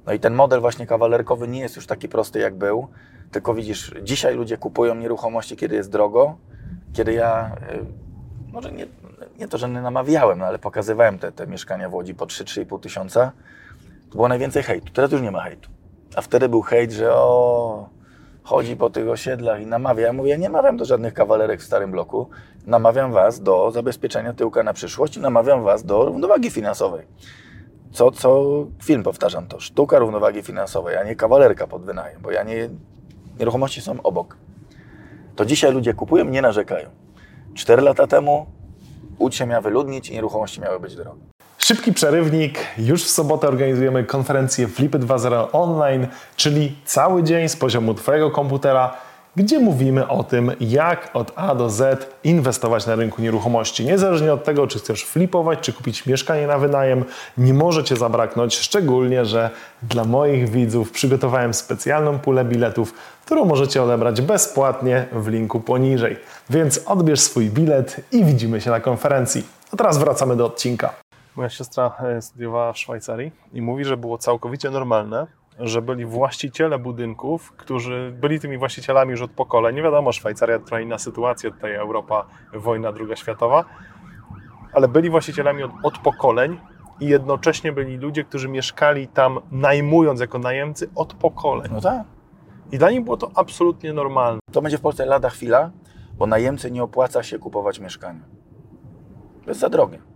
no 0.05 0.13
i 0.13 0.19
ten 0.19 0.33
model 0.33 0.61
właśnie 0.61 0.87
kawalerkowy 0.87 1.47
nie 1.47 1.59
jest 1.59 1.75
już 1.75 1.87
taki 1.87 2.09
prosty, 2.09 2.39
jak 2.39 2.55
był. 2.55 2.87
Tylko 3.31 3.53
widzisz, 3.53 3.93
dzisiaj 4.03 4.35
ludzie 4.35 4.57
kupują 4.57 4.95
nieruchomości, 4.95 5.57
kiedy 5.57 5.75
jest 5.75 5.91
drogo, 5.91 6.37
kiedy 6.93 7.13
ja, 7.13 7.55
y, 7.71 8.51
może 8.51 8.71
nie, 8.71 8.85
nie 9.39 9.47
to, 9.47 9.57
że 9.57 9.69
nie 9.69 9.81
namawiałem, 9.81 10.39
no, 10.39 10.45
ale 10.45 10.59
pokazywałem 10.59 11.19
te, 11.19 11.31
te 11.31 11.47
mieszkania 11.47 11.89
w 11.89 11.93
Łodzi 11.93 12.15
po 12.15 12.25
3-3,5 12.25 12.79
tysiąca, 12.79 13.31
to 14.09 14.15
było 14.15 14.27
najwięcej 14.27 14.63
hejtu. 14.63 14.93
Teraz 14.93 15.11
już 15.11 15.21
nie 15.21 15.31
ma 15.31 15.41
hejtu. 15.41 15.69
A 16.15 16.21
wtedy 16.21 16.49
był 16.49 16.61
hejt, 16.61 16.91
że 16.91 17.13
o, 17.13 17.89
chodzi 18.43 18.75
po 18.75 18.89
tych 18.89 19.09
osiedlach 19.09 19.61
i 19.61 19.65
namawia. 19.65 20.07
Ja 20.07 20.13
mówię, 20.13 20.29
ja 20.29 20.37
nie 20.37 20.49
namawiam 20.49 20.77
do 20.77 20.85
żadnych 20.85 21.13
kawalerek 21.13 21.61
w 21.61 21.63
starym 21.63 21.91
bloku. 21.91 22.29
Namawiam 22.65 23.11
Was 23.11 23.41
do 23.41 23.71
zabezpieczenia 23.71 24.33
tyłka 24.33 24.63
na 24.63 24.73
przyszłość 24.73 25.17
i 25.17 25.19
namawiam 25.19 25.63
Was 25.63 25.83
do 25.83 26.05
równowagi 26.05 26.49
finansowej. 26.49 27.07
Co, 27.91 28.11
co 28.11 28.45
film 28.83 29.03
powtarzam 29.03 29.47
to. 29.47 29.59
Sztuka 29.59 29.99
równowagi 29.99 30.41
finansowej, 30.41 30.97
a 30.97 31.03
nie 31.03 31.15
kawalerka 31.15 31.67
pod 31.67 31.85
wynajem, 31.85 32.21
bo 32.21 32.31
ja 32.31 32.43
nie... 32.43 32.69
Nieruchomości 33.39 33.81
są 33.81 34.01
obok. 34.01 34.37
To 35.35 35.45
dzisiaj 35.45 35.73
ludzie 35.73 35.93
kupują, 35.93 36.25
nie 36.25 36.41
narzekają. 36.41 36.89
4 37.53 37.81
lata 37.81 38.07
temu 38.07 38.45
Łódź 39.19 39.35
się 39.35 39.45
miała 39.45 39.61
wyludnić 39.61 40.09
i 40.09 40.13
nieruchomości 40.13 40.61
miały 40.61 40.79
być 40.79 40.95
drogie. 40.95 41.21
Szybki 41.57 41.93
przerywnik. 41.93 42.59
Już 42.77 43.03
w 43.03 43.09
sobotę 43.09 43.47
organizujemy 43.47 44.03
konferencję 44.03 44.67
Flipy 44.67 44.99
2.0 44.99 45.47
online, 45.51 46.07
czyli 46.35 46.75
cały 46.85 47.23
dzień 47.23 47.49
z 47.49 47.55
poziomu 47.55 47.93
Twojego 47.93 48.31
komputera, 48.31 48.97
gdzie 49.39 49.59
mówimy 49.59 50.07
o 50.07 50.23
tym, 50.23 50.51
jak 50.59 51.09
od 51.13 51.31
A 51.35 51.55
do 51.55 51.69
Z 51.69 52.09
inwestować 52.23 52.85
na 52.85 52.95
rynku 52.95 53.21
nieruchomości. 53.21 53.85
Niezależnie 53.85 54.33
od 54.33 54.43
tego, 54.43 54.67
czy 54.67 54.79
chcesz 54.79 55.05
flipować, 55.05 55.59
czy 55.59 55.73
kupić 55.73 56.05
mieszkanie 56.05 56.47
na 56.47 56.57
wynajem, 56.57 57.05
nie 57.37 57.53
może 57.53 57.83
Cię 57.83 57.95
zabraknąć, 57.95 58.57
szczególnie, 58.57 59.25
że 59.25 59.49
dla 59.83 60.03
moich 60.03 60.49
widzów 60.49 60.91
przygotowałem 60.91 61.53
specjalną 61.53 62.19
pulę 62.19 62.45
biletów, 62.45 62.93
którą 63.25 63.45
możecie 63.45 63.83
odebrać 63.83 64.21
bezpłatnie 64.21 65.05
w 65.11 65.27
linku 65.27 65.59
poniżej. 65.59 66.17
Więc 66.49 66.81
odbierz 66.85 67.19
swój 67.19 67.49
bilet 67.49 68.01
i 68.11 68.25
widzimy 68.25 68.61
się 68.61 68.69
na 68.69 68.79
konferencji. 68.79 69.43
A 69.73 69.77
teraz 69.77 69.97
wracamy 69.97 70.35
do 70.35 70.45
odcinka. 70.45 70.93
Moja 71.35 71.49
siostra 71.49 71.91
e, 71.99 72.21
studiowała 72.21 72.73
w 72.73 72.77
Szwajcarii 72.77 73.31
i 73.53 73.61
mówi, 73.61 73.85
że 73.85 73.97
było 73.97 74.17
całkowicie 74.17 74.69
normalne, 74.69 75.27
że 75.59 75.81
byli 75.81 76.05
właściciele 76.05 76.79
budynków, 76.79 77.51
którzy 77.51 78.13
byli 78.21 78.39
tymi 78.39 78.57
właścicielami 78.57 79.11
już 79.11 79.21
od 79.21 79.31
pokoleń. 79.31 79.75
Nie 79.75 79.81
wiadomo, 79.81 80.11
Szwajcaria 80.11 80.59
to 80.59 80.79
inna 80.79 80.97
sytuacja, 80.97 81.51
tutaj 81.51 81.75
Europa, 81.75 82.25
wojna 82.53 82.91
druga 82.91 83.15
światowa, 83.15 83.65
ale 84.73 84.87
byli 84.87 85.09
właścicielami 85.09 85.63
od, 85.63 85.71
od 85.83 85.97
pokoleń 85.97 86.59
i 86.99 87.07
jednocześnie 87.07 87.71
byli 87.71 87.97
ludzie, 87.97 88.23
którzy 88.23 88.49
mieszkali 88.49 89.07
tam 89.07 89.39
najmując 89.51 90.19
jako 90.19 90.39
najemcy 90.39 90.89
od 90.95 91.13
pokoleń. 91.13 91.71
No 91.73 91.81
tak. 91.81 92.03
I 92.71 92.77
dla 92.77 92.91
nich 92.91 93.03
było 93.03 93.17
to 93.17 93.31
absolutnie 93.35 93.93
normalne. 93.93 94.39
To 94.51 94.61
będzie 94.61 94.77
w 94.77 94.81
Polsce 94.81 95.05
lada 95.05 95.29
chwila, 95.29 95.71
bo 96.17 96.27
najemcy 96.27 96.71
nie 96.71 96.83
opłaca 96.83 97.23
się 97.23 97.39
kupować 97.39 97.79
mieszkania. 97.79 98.21
To 99.43 99.51
jest 99.51 99.59
za 99.59 99.69
drogie. 99.69 100.08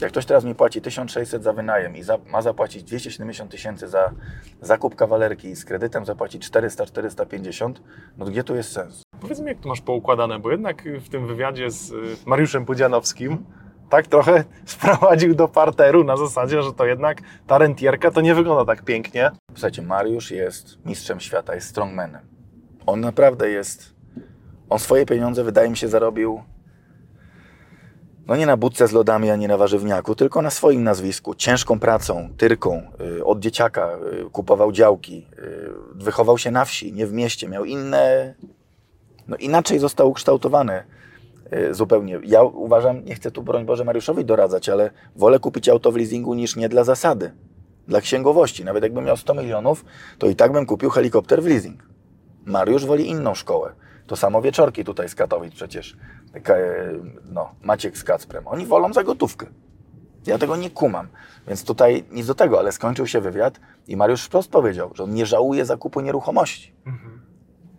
Jak 0.00 0.10
ktoś 0.10 0.26
teraz 0.26 0.44
mi 0.44 0.54
płaci 0.54 0.80
1600 0.80 1.42
za 1.42 1.52
wynajem 1.52 1.96
i 1.96 2.02
za, 2.02 2.18
ma 2.26 2.42
zapłacić 2.42 2.82
270 2.82 3.50
tysięcy 3.50 3.88
za 3.88 4.12
zakup 4.60 4.94
kawalerki 4.94 5.48
i 5.48 5.56
z 5.56 5.64
kredytem 5.64 6.06
zapłacić 6.06 6.50
400-450, 6.50 7.72
no 8.18 8.24
to 8.24 8.30
gdzie 8.30 8.44
tu 8.44 8.56
jest 8.56 8.72
sens? 8.72 9.02
Powiedz 9.20 9.40
mi, 9.40 9.46
jak 9.46 9.60
to 9.60 9.68
masz 9.68 9.80
poukładane, 9.80 10.38
bo 10.38 10.50
jednak 10.50 10.84
w 11.00 11.08
tym 11.08 11.26
wywiadzie 11.26 11.70
z 11.70 11.90
y, 11.90 11.94
Mariuszem 12.26 12.64
Pudzianowskim 12.64 13.44
tak 13.90 14.06
trochę 14.06 14.44
sprowadził 14.64 15.34
do 15.34 15.48
parteru 15.48 16.04
na 16.04 16.16
zasadzie, 16.16 16.62
że 16.62 16.72
to 16.72 16.86
jednak 16.86 17.22
ta 17.46 17.58
rentierka 17.58 18.10
to 18.10 18.20
nie 18.20 18.34
wygląda 18.34 18.64
tak 18.64 18.84
pięknie. 18.84 19.30
Słuchajcie, 19.52 19.82
Mariusz 19.82 20.30
jest 20.30 20.86
mistrzem 20.86 21.20
świata, 21.20 21.54
jest 21.54 21.68
strongmanem. 21.68 22.22
On 22.86 23.00
naprawdę 23.00 23.50
jest... 23.50 23.94
On 24.70 24.78
swoje 24.78 25.06
pieniądze, 25.06 25.44
wydaje 25.44 25.70
mi 25.70 25.76
się, 25.76 25.88
zarobił 25.88 26.42
no 28.28 28.36
nie 28.36 28.46
na 28.46 28.56
budce 28.56 28.88
z 28.88 28.92
lodami, 28.92 29.30
ani 29.30 29.48
na 29.48 29.56
warzywniaku, 29.56 30.14
tylko 30.14 30.42
na 30.42 30.50
swoim 30.50 30.82
nazwisku, 30.82 31.34
ciężką 31.34 31.80
pracą, 31.80 32.28
tyrką, 32.36 32.82
y, 33.18 33.24
od 33.24 33.38
dzieciaka, 33.40 33.98
y, 34.26 34.30
kupował 34.30 34.72
działki, 34.72 35.26
y, 35.38 35.70
wychował 35.94 36.38
się 36.38 36.50
na 36.50 36.64
wsi, 36.64 36.92
nie 36.92 37.06
w 37.06 37.12
mieście, 37.12 37.48
miał 37.48 37.64
inne, 37.64 38.34
no 39.28 39.36
inaczej 39.36 39.78
został 39.78 40.10
ukształtowany 40.10 40.82
zupełnie. 41.70 42.20
Ja 42.24 42.42
uważam, 42.42 43.04
nie 43.04 43.14
chcę 43.14 43.30
tu 43.30 43.42
broń 43.42 43.64
Boże 43.64 43.84
Mariuszowi 43.84 44.24
doradzać, 44.24 44.68
ale 44.68 44.90
wolę 45.16 45.38
kupić 45.38 45.68
auto 45.68 45.92
w 45.92 45.96
leasingu 45.96 46.34
niż 46.34 46.56
nie 46.56 46.68
dla 46.68 46.84
zasady, 46.84 47.32
dla 47.86 48.00
księgowości. 48.00 48.64
Nawet 48.64 48.82
jakbym 48.82 49.04
miał 49.04 49.16
100 49.16 49.34
milionów, 49.34 49.84
to 50.18 50.26
i 50.26 50.36
tak 50.36 50.52
bym 50.52 50.66
kupił 50.66 50.90
helikopter 50.90 51.42
w 51.42 51.46
leasing. 51.46 51.82
Mariusz 52.44 52.86
woli 52.86 53.08
inną 53.08 53.34
szkołę. 53.34 53.72
To 54.08 54.16
samo 54.16 54.42
wieczorki 54.42 54.84
tutaj 54.84 55.08
z 55.08 55.14
Katowic 55.14 55.54
przecież. 55.54 55.96
No, 57.24 57.54
Maciek 57.62 57.98
z 57.98 58.04
Kacprem. 58.04 58.46
Oni 58.46 58.66
wolą 58.66 58.92
za 58.92 59.04
gotówkę. 59.04 59.46
Ja 60.26 60.38
tego 60.38 60.56
nie 60.56 60.70
kumam. 60.70 61.08
Więc 61.46 61.64
tutaj 61.64 62.04
nic 62.10 62.26
do 62.26 62.34
tego, 62.34 62.58
ale 62.58 62.72
skończył 62.72 63.06
się 63.06 63.20
wywiad 63.20 63.60
i 63.88 63.96
Mariusz 63.96 64.24
wprost 64.24 64.50
powiedział, 64.50 64.90
że 64.94 65.04
on 65.04 65.14
nie 65.14 65.26
żałuje 65.26 65.64
zakupu 65.64 66.00
nieruchomości. 66.00 66.74
Mhm 66.86 67.27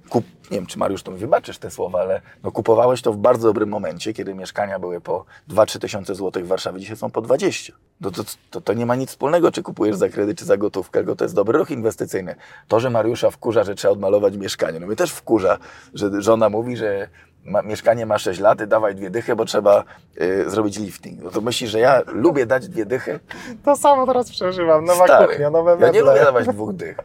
kup, 0.09 0.25
nie 0.51 0.57
wiem, 0.57 0.65
czy 0.65 0.79
Mariusz 0.79 1.03
to 1.03 1.11
mi 1.11 1.17
wybaczysz 1.17 1.57
te 1.57 1.71
słowa, 1.71 2.01
ale 2.01 2.21
no, 2.43 2.51
kupowałeś 2.51 3.01
to 3.01 3.13
w 3.13 3.17
bardzo 3.17 3.47
dobrym 3.47 3.69
momencie, 3.69 4.13
kiedy 4.13 4.33
mieszkania 4.33 4.79
były 4.79 5.01
po 5.01 5.25
2-3 5.49 5.79
tysiące 5.79 6.15
złotych 6.15 6.45
w 6.45 6.47
Warszawie, 6.47 6.79
dzisiaj 6.79 6.97
są 6.97 7.11
po 7.11 7.21
20. 7.21 7.73
To, 8.03 8.11
to, 8.11 8.23
to, 8.49 8.61
to, 8.61 8.73
nie 8.73 8.85
ma 8.85 8.95
nic 8.95 9.09
wspólnego, 9.09 9.51
czy 9.51 9.63
kupujesz 9.63 9.95
za 9.95 10.09
kredyt, 10.09 10.37
czy 10.37 10.45
za 10.45 10.57
gotówkę, 10.57 10.99
tylko 10.99 11.15
to 11.15 11.25
jest 11.25 11.35
dobry 11.35 11.59
ruch 11.59 11.71
inwestycyjny. 11.71 12.35
To, 12.67 12.79
że 12.79 12.89
Mariusza 12.89 13.31
wkurza, 13.31 13.63
że 13.63 13.75
trzeba 13.75 13.91
odmalować 13.91 14.37
mieszkanie, 14.37 14.79
no 14.79 14.87
mnie 14.87 14.95
też 14.95 15.11
wkurza, 15.11 15.57
że 15.93 16.21
żona 16.21 16.49
mówi, 16.49 16.77
że 16.77 17.09
ma, 17.45 17.61
mieszkanie 17.61 18.05
ma 18.05 18.17
6 18.17 18.39
lat, 18.39 18.63
dawaj 18.63 18.95
dwie 18.95 19.09
dychy, 19.09 19.35
bo 19.35 19.45
trzeba 19.45 19.83
y, 20.21 20.49
zrobić 20.49 20.79
lifting. 20.79 21.23
No 21.23 21.29
to 21.29 21.41
myślisz, 21.41 21.69
że 21.69 21.79
ja 21.79 22.01
lubię 22.07 22.45
dać 22.45 22.69
dwie 22.69 22.85
dychy? 22.85 23.19
To 23.63 23.75
samo 23.75 24.07
teraz 24.07 24.31
przeżywam, 24.31 24.85
nowa 24.85 25.05
Stary, 25.05 25.27
kuchnia, 25.27 25.49
nowe 25.49 25.71
meble. 25.71 25.87
Ja 25.87 25.93
nie 25.93 26.01
lubię 26.01 26.23
dawać 26.23 26.47
dwóch 26.47 26.73
dych. 26.73 26.97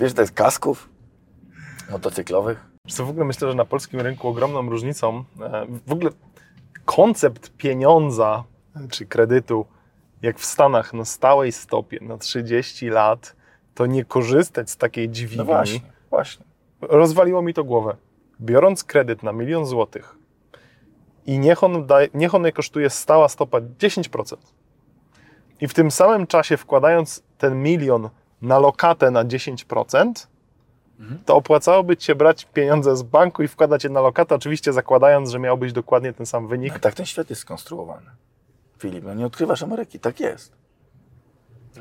Wiesz, 0.00 0.12
to 0.14 0.20
jest 0.20 0.34
kasków? 0.34 0.93
Motocyklowych? 1.90 2.66
Co 2.88 3.06
w 3.06 3.10
ogóle 3.10 3.24
myślę, 3.24 3.48
że 3.48 3.54
na 3.54 3.64
polskim 3.64 4.00
rynku 4.00 4.28
ogromną 4.28 4.70
różnicą, 4.70 5.24
e, 5.40 5.66
w 5.86 5.92
ogóle 5.92 6.10
koncept 6.84 7.56
pieniądza 7.56 8.44
czy 8.90 9.06
kredytu, 9.06 9.66
jak 10.22 10.38
w 10.38 10.44
Stanach 10.44 10.94
na 10.94 11.04
stałej 11.04 11.52
stopie 11.52 11.98
na 12.02 12.18
30 12.18 12.88
lat, 12.88 13.36
to 13.74 13.86
nie 13.86 14.04
korzystać 14.04 14.70
z 14.70 14.76
takiej 14.76 15.08
dźwigni. 15.08 15.38
No 15.38 15.44
właśnie, 15.44 15.80
właśnie. 16.10 16.44
Rozwaliło 16.80 17.42
mi 17.42 17.54
to 17.54 17.64
głowę. 17.64 17.96
Biorąc 18.40 18.84
kredyt 18.84 19.22
na 19.22 19.32
milion 19.32 19.66
złotych 19.66 20.24
i 21.26 21.38
niech 21.38 21.64
on, 21.64 21.86
da, 21.86 21.96
niech 22.14 22.34
on 22.34 22.52
kosztuje 22.52 22.90
stała 22.90 23.28
stopa 23.28 23.60
10%. 23.60 24.36
I 25.60 25.68
w 25.68 25.74
tym 25.74 25.90
samym 25.90 26.26
czasie 26.26 26.56
wkładając 26.56 27.22
ten 27.38 27.62
milion 27.62 28.08
na 28.42 28.58
lokatę 28.58 29.10
na 29.10 29.24
10%, 29.24 30.26
to 31.24 31.36
opłacałoby 31.36 31.96
Ci 31.96 32.06
się 32.06 32.14
brać 32.14 32.44
pieniądze 32.44 32.96
z 32.96 33.02
banku 33.02 33.42
i 33.42 33.48
wkładać 33.48 33.84
je 33.84 33.90
na 33.90 34.00
lokatę, 34.00 34.34
oczywiście 34.34 34.72
zakładając, 34.72 35.30
że 35.30 35.38
miałbyś 35.38 35.72
dokładnie 35.72 36.12
ten 36.12 36.26
sam 36.26 36.48
wynik. 36.48 36.72
No, 36.72 36.78
tak 36.78 36.94
ten 36.94 37.06
świat 37.06 37.30
jest 37.30 37.42
skonstruowany. 37.42 38.10
Filip, 38.78 39.04
no 39.04 39.14
nie 39.14 39.26
odkrywasz 39.26 39.62
Ameryki, 39.62 40.00
tak 40.00 40.20
jest. 40.20 40.52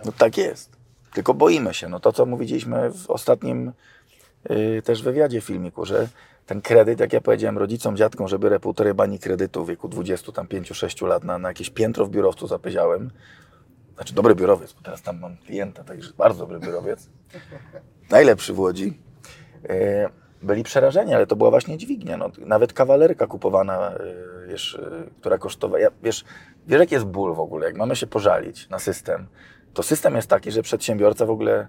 No 0.06 0.12
tak 0.12 0.38
jest. 0.38 0.78
Tylko 1.14 1.34
boimy 1.34 1.74
się. 1.74 1.90
No 1.90 2.00
to, 2.00 2.14
co 2.14 2.26
mówiliśmy 2.26 2.92
w 2.92 3.10
ostatnim 3.10 3.72
yy, 4.50 4.82
też 4.82 5.04
wywiadzie 5.04 5.42
filmiku, 5.42 5.86
że 5.86 6.08
ten 6.46 6.62
kredyt, 6.62 7.00
jak 7.00 7.14
ja 7.14 7.22
powiedziałem 7.22 7.58
rodzicom, 7.58 7.98
dziadkom, 7.98 8.28
że 8.28 8.40
biorę 8.40 8.60
półtorej 8.60 8.94
bani 8.94 9.20
kredytu 9.20 9.66
w 9.66 9.68
wieku 9.68 9.90
25-6 9.90 11.08
lat 11.08 11.24
na, 11.24 11.38
na 11.38 11.48
jakieś 11.48 11.70
piętro 11.70 12.06
w 12.06 12.10
biurowcu 12.10 12.48
zapyziałem. 12.48 13.12
Znaczy 13.96 14.14
dobry 14.14 14.36
biurowiec, 14.36 14.74
bo 14.74 14.82
teraz 14.82 15.02
tam 15.02 15.20
mam 15.20 15.38
klienta, 15.38 15.84
także 15.84 16.12
bardzo 16.18 16.40
dobry 16.40 16.60
biurowiec. 16.60 17.10
Najlepszy 18.10 18.54
w 18.54 18.60
Łodzi. 18.60 19.03
E, 19.70 20.10
byli 20.42 20.64
przerażeni, 20.64 21.14
ale 21.14 21.28
to 21.28 21.36
była 21.36 21.50
właśnie 21.50 21.78
dźwignia. 21.78 22.18
No, 22.18 22.30
nawet 22.38 22.74
kawalerka 22.74 23.28
kupowana, 23.28 23.92
e, 23.92 24.00
wiesz, 24.48 24.76
e, 24.76 25.04
która 25.20 25.38
kosztowała. 25.38 25.80
Ja, 25.80 25.90
wiesz, 26.04 26.26
wiesz, 26.68 26.80
jaki 26.80 26.94
jest 26.94 27.06
ból 27.06 27.36
w 27.36 27.40
ogóle? 27.40 27.68
Jak 27.68 27.78
mamy 27.78 27.96
się 27.96 28.08
pożalić 28.08 28.70
na 28.70 28.80
system, 28.80 29.28
to 29.74 29.84
system 29.84 30.16
jest 30.16 30.30
taki, 30.30 30.52
że 30.52 30.62
przedsiębiorca 30.62 31.26
w 31.26 31.30
ogóle 31.30 31.68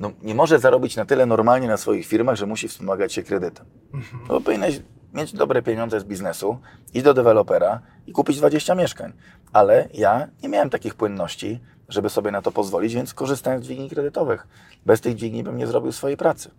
no, 0.00 0.12
nie 0.22 0.34
może 0.34 0.58
zarobić 0.58 0.96
na 0.96 1.04
tyle 1.04 1.26
normalnie 1.26 1.68
na 1.68 1.76
swoich 1.76 2.06
firmach, 2.06 2.36
że 2.36 2.46
musi 2.46 2.68
wspomagać 2.68 3.12
się 3.12 3.22
kredytem. 3.22 3.66
Mhm. 3.94 4.22
No, 4.28 4.40
powinieneś 4.40 4.80
mieć 5.14 5.32
dobre 5.32 5.62
pieniądze 5.62 6.00
z 6.00 6.04
biznesu, 6.04 6.58
iść 6.94 7.04
do 7.04 7.14
dewelopera 7.14 7.80
i 8.06 8.12
kupić 8.12 8.38
20 8.38 8.74
mieszkań. 8.74 9.12
Ale 9.52 9.88
ja 9.94 10.28
nie 10.42 10.48
miałem 10.48 10.70
takich 10.70 10.94
płynności, 10.94 11.60
żeby 11.88 12.10
sobie 12.10 12.30
na 12.30 12.42
to 12.42 12.52
pozwolić, 12.52 12.94
więc 12.94 13.14
korzystałem 13.14 13.62
z 13.62 13.64
dźwigni 13.64 13.90
kredytowych. 13.90 14.46
Bez 14.86 15.00
tej 15.00 15.14
dźwigni 15.14 15.42
bym 15.42 15.56
nie 15.56 15.66
zrobił 15.66 15.92
swojej 15.92 16.16
pracy. 16.16 16.50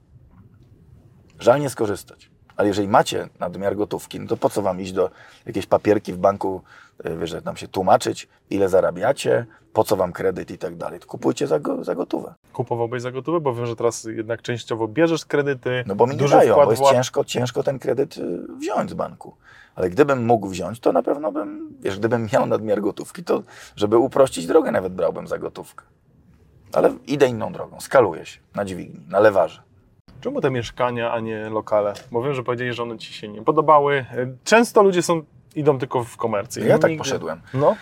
Żal 1.41 1.61
nie 1.61 1.69
skorzystać. 1.69 2.29
Ale 2.57 2.67
jeżeli 2.67 2.87
macie 2.87 3.29
nadmiar 3.39 3.75
gotówki, 3.75 4.19
no 4.19 4.27
to 4.27 4.37
po 4.37 4.49
co 4.49 4.61
wam 4.61 4.81
iść 4.81 4.91
do 4.91 5.09
jakiejś 5.45 5.65
papierki 5.65 6.13
w 6.13 6.17
banku, 6.17 6.61
e, 7.03 7.17
wiesz, 7.17 7.29
że 7.29 7.41
tam 7.41 7.57
się 7.57 7.67
tłumaczyć, 7.67 8.27
ile 8.49 8.69
zarabiacie, 8.69 9.45
po 9.73 9.83
co 9.83 9.95
wam 9.95 10.13
kredyt 10.13 10.51
i 10.51 10.57
tak 10.57 10.75
dalej. 10.75 10.99
Kupujcie 10.99 11.47
za, 11.47 11.59
go, 11.59 11.83
za 11.83 11.95
gotówę. 11.95 12.33
Kupowałbyś 12.53 13.01
za 13.01 13.11
gotówę, 13.11 13.39
bo 13.39 13.55
wiem, 13.55 13.65
że 13.65 13.75
teraz 13.75 14.03
jednak 14.03 14.41
częściowo 14.41 14.87
bierzesz 14.87 15.25
kredyty. 15.25 15.83
No 15.87 15.95
bo 15.95 16.07
mi 16.07 16.17
nie 16.17 16.27
dają, 16.27 16.55
bo 16.55 16.71
jest 16.71 16.83
ciężko, 16.83 17.25
ciężko 17.25 17.63
ten 17.63 17.79
kredyt 17.79 18.17
y, 18.17 18.47
wziąć 18.59 18.89
z 18.89 18.93
banku. 18.93 19.35
Ale 19.75 19.89
gdybym 19.89 20.25
mógł 20.25 20.47
wziąć, 20.47 20.79
to 20.79 20.91
na 20.91 21.03
pewno 21.03 21.31
bym, 21.31 21.77
wiesz, 21.79 21.99
gdybym 21.99 22.27
miał 22.33 22.45
nadmiar 22.45 22.81
gotówki, 22.81 23.23
to 23.23 23.43
żeby 23.75 23.97
uprościć 23.97 24.47
drogę, 24.47 24.71
nawet 24.71 24.93
brałbym 24.93 25.27
za 25.27 25.37
gotówkę. 25.37 25.85
Ale 26.73 26.93
idę 27.07 27.27
inną 27.27 27.53
drogą, 27.53 27.79
skaluję 27.79 28.25
się 28.25 28.39
na 28.55 28.65
dźwigni, 28.65 29.05
na 29.09 29.19
lewarze. 29.19 29.70
Czemu 30.21 30.41
te 30.41 30.51
mieszkania, 30.51 31.11
a 31.11 31.19
nie 31.19 31.49
lokale? 31.49 31.93
Bo 32.11 32.23
wiem, 32.23 32.33
że 32.33 32.43
powiedzieli, 32.43 32.73
że 32.73 32.83
one 32.83 32.97
ci 32.97 33.13
się 33.13 33.27
nie 33.27 33.41
podobały. 33.41 34.05
Często 34.43 34.83
ludzie 34.83 35.01
są, 35.01 35.21
idą 35.55 35.79
tylko 35.79 36.03
w 36.03 36.17
komercję. 36.17 36.65
Ja 36.65 36.77
tak 36.79 36.91
poszedłem. 36.97 37.41
No. 37.53 37.75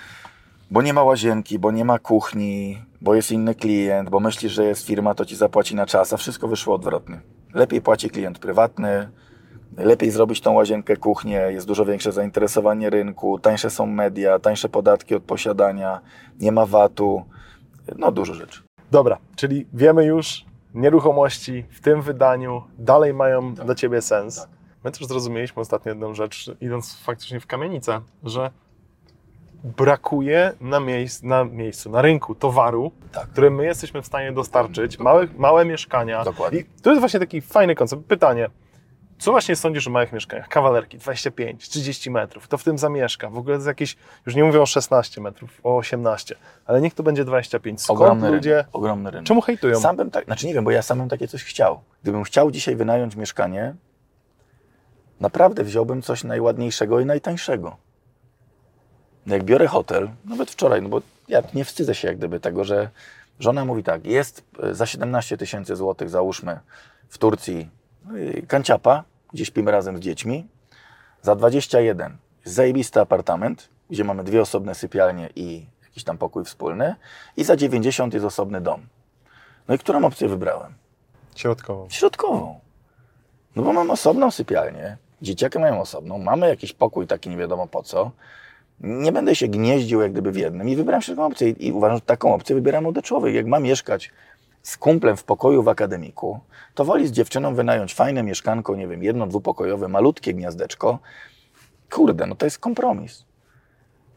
Bo 0.71 0.81
nie 0.81 0.93
ma 0.93 1.03
łazienki, 1.03 1.59
bo 1.59 1.71
nie 1.71 1.86
ma 1.86 2.00
kuchni, 2.00 2.81
bo 3.01 3.15
jest 3.15 3.31
inny 3.31 3.55
klient, 3.55 4.09
bo 4.09 4.19
myślisz, 4.19 4.51
że 4.51 4.65
jest 4.65 4.88
firma, 4.88 5.15
to 5.15 5.25
ci 5.25 5.36
zapłaci 5.36 5.75
na 5.75 5.86
czas, 5.86 6.13
a 6.13 6.17
wszystko 6.17 6.48
wyszło 6.48 6.75
odwrotnie. 6.75 7.19
Lepiej 7.53 7.81
płaci 7.81 8.09
klient 8.09 8.39
prywatny, 8.39 9.09
lepiej 9.77 10.12
zrobić 10.12 10.41
tą 10.41 10.53
łazienkę, 10.53 10.98
kuchnię, 10.98 11.38
jest 11.50 11.67
dużo 11.67 11.86
większe 11.86 12.12
zainteresowanie 12.12 12.89
rynku, 12.89 13.39
tańsze 13.39 13.69
są 13.69 13.86
media, 13.86 14.39
tańsze 14.39 14.69
podatki 14.69 15.15
od 15.15 15.24
posiadania, 15.24 16.01
nie 16.39 16.51
ma 16.51 16.65
VAT-u, 16.65 17.25
no 17.98 18.12
dużo 18.12 18.33
rzeczy. 18.33 18.62
Dobra, 18.91 19.17
czyli 19.36 19.65
wiemy 19.74 20.05
już, 20.05 20.45
nieruchomości 20.74 21.66
w 21.70 21.82
tym 21.82 22.02
wydaniu 22.02 22.64
dalej 22.78 23.14
mają 23.14 23.54
dla 23.54 23.76
Ciebie 23.76 24.02
sens. 24.02 24.36
Tak. 24.42 24.50
My 24.84 24.92
też 24.92 25.06
zrozumieliśmy 25.06 25.62
ostatnio 25.62 25.90
jedną 25.90 26.14
rzecz, 26.14 26.52
idąc 26.62 26.98
faktycznie 26.98 27.40
w 27.40 27.48
kamienicę, 27.48 28.02
że 28.24 28.52
brakuje 29.64 30.54
na, 30.62 30.80
miejsc, 30.80 31.24
na 31.24 31.44
miejscu, 31.44 31.90
na 31.90 32.02
rynku 32.02 32.36
towaru, 32.36 32.92
Tak. 33.12 33.28
który 33.28 33.52
my 33.52 33.66
jesteśmy 33.66 34.02
w 34.02 34.06
stanie 34.06 34.32
dostarczyć, 34.32 35.00
małe, 35.00 35.28
małe 35.38 35.66
mieszkania. 35.66 36.24
Dokładnie. 36.24 36.60
I 36.60 36.66
to 36.82 36.90
jest 36.90 37.00
właśnie 37.00 37.20
taki 37.20 37.42
fajny 37.42 37.76
koncept. 37.76 38.04
Pytanie, 38.06 38.50
co 39.20 39.32
właśnie 39.32 39.56
sądzisz 39.56 39.88
o 39.88 39.90
małych 39.90 40.14
mieszkaniach? 40.14 40.48
Kawalerki 40.48 40.98
25, 40.98 41.70
30 41.70 42.12
metrów, 42.12 42.48
to 42.48 42.58
w 42.58 42.64
tym 42.64 42.78
zamieszka. 42.78 43.30
W 43.30 43.38
ogóle 43.38 43.56
jest 43.56 43.68
jakieś, 43.68 43.98
już 44.26 44.36
nie 44.36 44.44
mówię 44.44 44.62
o 44.62 44.66
16 44.66 45.22
metrów, 45.22 45.60
o 45.64 45.78
18, 45.78 46.36
ale 46.66 46.82
niech 46.82 46.94
to 46.94 47.04
będzie 47.04 47.26
25. 47.26 47.82
Skąd 47.82 48.00
Ogromny 48.00 48.32
ludzie, 48.32 48.52
rynek. 48.52 48.68
Ogromny 48.74 49.12
rynek. 49.12 49.28
czemu 49.28 49.42
hejtują? 49.42 49.80
Sam 49.80 49.96
bym 49.96 50.12
tak, 50.12 50.26
znaczy 50.26 50.48
nie 50.48 50.54
wiem, 50.54 50.64
bo 50.64 50.72
ja 50.72 50.82
sam 50.82 50.98
bym 50.98 51.10
takie 51.10 51.28
coś 51.28 51.44
chciał. 51.44 51.82
Gdybym 52.04 52.24
chciał 52.24 52.52
dzisiaj 52.52 52.76
wynająć 52.76 53.16
mieszkanie, 53.16 53.76
naprawdę 55.20 55.64
wziąłbym 55.64 56.02
coś 56.02 56.24
najładniejszego 56.24 57.00
i 57.00 57.06
najtańszego. 57.06 57.78
Jak 59.28 59.44
biorę 59.44 59.68
hotel, 59.68 60.10
nawet 60.26 60.52
wczoraj, 60.52 60.82
no 60.82 60.90
bo 60.90 61.02
ja 61.28 61.42
nie 61.54 61.66
wstydzę 61.66 61.96
się 61.96 62.08
jak 62.08 62.18
gdyby 62.18 62.40
tego, 62.40 62.64
że 62.64 62.90
żona 63.40 63.66
mówi 63.66 63.84
tak, 63.84 64.06
jest 64.06 64.44
e, 64.64 64.76
za 64.76 64.86
17 64.86 65.38
tysięcy 65.38 65.76
złotych, 65.76 66.10
załóżmy, 66.10 66.60
w 67.10 67.18
Turcji 67.18 67.70
no 68.06 68.14
kanciapa, 68.48 69.04
gdzie 69.33 69.45
śpimy 69.45 69.71
razem 69.71 69.98
z 69.98 70.00
dziećmi, 70.00 70.48
za 71.21 71.36
21 71.36 72.17
jest 72.45 72.55
zajebisty 72.55 73.00
apartament, 73.00 73.69
gdzie 73.89 74.03
mamy 74.03 74.24
dwie 74.24 74.41
osobne 74.41 74.75
sypialnie 74.75 75.29
i 75.36 75.65
jakiś 75.83 76.03
tam 76.03 76.17
pokój 76.17 76.45
wspólny 76.45 76.95
i 77.38 77.43
za 77.43 77.55
90 77.55 78.13
jest 78.13 78.25
osobny 78.25 78.62
dom. 78.62 78.81
No 79.67 79.75
i 79.75 79.77
którą 79.77 80.05
opcję 80.05 80.27
wybrałem? 80.27 80.74
Środkową. 81.36 81.88
Środkową. 81.89 82.59
No 83.55 83.63
bo 83.63 83.74
mam 83.74 83.91
osobną 83.91 84.31
sypialnię, 84.31 84.98
dzieciaki 85.21 85.59
mają 85.59 85.81
osobną, 85.81 86.17
mamy 86.17 86.48
jakiś 86.48 86.74
pokój 86.74 87.07
taki 87.07 87.29
nie 87.29 87.38
wiadomo 87.38 87.67
po 87.67 87.83
co. 87.83 88.12
Nie 88.79 89.12
będę 89.12 89.36
się 89.36 89.48
gnieździł 89.48 90.01
jak 90.01 90.12
gdyby 90.12 90.31
w 90.31 90.36
jednym 90.36 90.69
i 90.69 90.75
wybrałem 90.75 91.01
środkową 91.01 91.27
opcję 91.27 91.50
i, 91.50 91.67
i 91.67 91.71
uważam, 91.71 91.98
że 91.98 92.01
taką 92.01 92.33
opcję 92.33 92.55
wybiera 92.55 92.81
młody 92.81 93.01
człowiek. 93.01 93.36
Jak 93.36 93.45
ma 93.45 93.59
mieszkać 93.59 94.12
z 94.70 94.78
kumplem 94.78 95.18
w 95.18 95.24
pokoju 95.24 95.64
w 95.64 95.68
akademiku, 95.68 96.40
to 96.74 96.86
woli 96.86 97.08
z 97.08 97.12
dziewczyną 97.12 97.56
wynająć 97.56 97.94
fajne 97.94 98.24
mieszkanko, 98.24 98.76
nie 98.76 98.88
wiem, 98.88 99.04
jedno, 99.04 99.28
dwupokojowe, 99.28 99.88
malutkie 99.88 100.34
gniazdeczko. 100.34 101.00
Kurde, 101.92 102.26
no 102.26 102.36
to 102.36 102.46
jest 102.46 102.60
kompromis. 102.60 103.26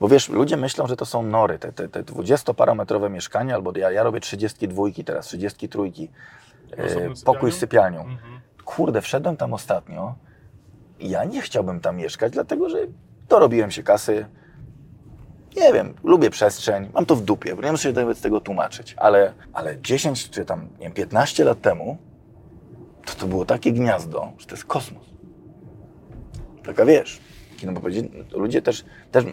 Bo 0.01 0.09
wiesz, 0.09 0.29
ludzie 0.29 0.57
myślą, 0.57 0.87
że 0.87 0.97
to 0.97 1.07
są 1.07 1.23
nory, 1.23 1.59
te, 1.59 1.73
te, 1.73 1.89
te 1.89 2.03
20-parometrowe 2.03 3.11
mieszkania, 3.11 3.55
albo 3.55 3.73
ja, 3.79 3.91
ja 3.91 4.03
robię 4.03 4.21
32 4.21 4.83
teraz, 5.07 5.27
33, 5.27 5.79
e, 6.77 7.09
pokój 7.25 7.53
z 7.53 7.59
sypialnią. 7.59 8.01
Mhm. 8.01 8.41
Kurde, 8.65 9.01
wszedłem 9.01 9.37
tam 9.37 9.55
ostatnio 9.55 10.15
ja 11.03 11.25
nie 11.25 11.43
chciałbym 11.43 11.81
tam 11.81 11.97
mieszkać, 11.97 12.33
dlatego 12.33 12.69
że 12.69 12.79
dorobiłem 13.29 13.71
się 13.71 13.83
kasy. 13.83 14.27
Nie 15.57 15.73
wiem, 15.73 15.95
lubię 16.05 16.31
przestrzeń, 16.31 16.89
mam 16.95 17.07
to 17.07 17.17
w 17.17 17.23
dupie, 17.23 17.57
nie 17.63 17.71
muszę 17.71 17.83
się 17.83 17.93
nawet 17.93 18.19
z 18.19 18.21
tego 18.21 18.41
tłumaczyć, 18.41 18.95
ale, 18.99 19.33
ale 19.53 19.81
10 19.81 20.31
czy 20.31 20.45
tam, 20.45 20.69
nie 20.79 20.85
wiem, 20.85 20.93
15 20.93 21.45
lat 21.45 21.61
temu 21.61 21.99
to 23.05 23.15
to 23.15 23.27
było 23.27 23.45
takie 23.45 23.73
gniazdo, 23.73 24.33
że 24.39 24.47
to 24.47 24.55
jest 24.55 24.65
kosmos. 24.65 25.05
Taka 26.65 26.85
wiesz, 26.85 27.21
no 27.67 27.73
bo 27.73 27.89
ludzie 28.39 28.63
też, 28.63 28.85
też 29.11 29.25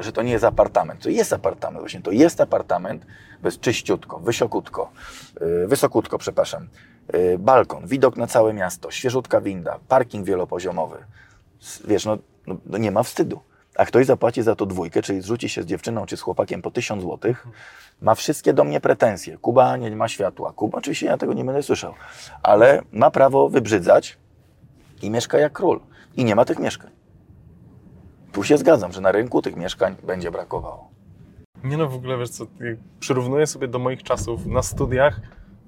że 0.00 0.12
to 0.12 0.22
nie 0.22 0.32
jest 0.32 0.44
apartament. 0.44 1.02
To 1.02 1.08
jest 1.08 1.32
apartament, 1.32 1.80
właśnie 1.80 2.02
to 2.02 2.10
jest 2.10 2.40
apartament, 2.40 3.06
bo 3.42 3.48
jest 3.48 3.60
czyściutko, 3.60 4.18
wysiokutko, 4.18 4.90
yy, 5.40 5.66
wysokutko, 5.68 6.18
przepraszam, 6.18 6.68
yy, 7.12 7.38
balkon, 7.38 7.86
widok 7.86 8.16
na 8.16 8.26
całe 8.26 8.52
miasto, 8.52 8.90
świeżutka 8.90 9.40
winda, 9.40 9.78
parking 9.88 10.26
wielopoziomowy. 10.26 10.96
Wiesz, 11.84 12.04
no, 12.04 12.18
no, 12.46 12.56
no 12.66 12.78
nie 12.78 12.90
ma 12.90 13.02
wstydu. 13.02 13.40
A 13.78 13.84
ktoś 13.84 14.06
zapłaci 14.06 14.42
za 14.42 14.56
to 14.56 14.66
dwójkę, 14.66 15.02
czyli 15.02 15.20
zrzuci 15.20 15.48
się 15.48 15.62
z 15.62 15.66
dziewczyną 15.66 16.06
czy 16.06 16.16
z 16.16 16.20
chłopakiem 16.20 16.62
po 16.62 16.70
tysiąc 16.70 17.02
złotych, 17.02 17.46
ma 18.00 18.14
wszystkie 18.14 18.52
do 18.52 18.64
mnie 18.64 18.80
pretensje. 18.80 19.38
Kuba 19.38 19.76
nie 19.76 19.96
ma 19.96 20.08
światła. 20.08 20.52
Kuba, 20.52 20.78
oczywiście 20.78 21.06
ja 21.06 21.18
tego 21.18 21.32
nie 21.32 21.44
będę 21.44 21.62
słyszał, 21.62 21.94
ale 22.42 22.82
ma 22.92 23.10
prawo 23.10 23.48
wybrzydzać 23.48 24.18
i 25.02 25.10
mieszka 25.10 25.38
jak 25.38 25.52
król. 25.52 25.80
I 26.16 26.24
nie 26.24 26.34
ma 26.34 26.44
tych 26.44 26.58
mieszkań. 26.58 26.90
Tu 28.32 28.44
się 28.44 28.58
zgadzam, 28.58 28.92
że 28.92 29.00
na 29.00 29.12
rynku 29.12 29.42
tych 29.42 29.56
mieszkań 29.56 29.96
będzie 30.02 30.30
brakowało. 30.30 30.90
Nie 31.64 31.76
no, 31.76 31.88
w 31.88 31.94
ogóle 31.94 32.18
wiesz 32.18 32.30
co, 32.30 32.46
przyrównuję 33.00 33.46
sobie 33.46 33.68
do 33.68 33.78
moich 33.78 34.02
czasów 34.02 34.46
na 34.46 34.62
studiach, 34.62 35.20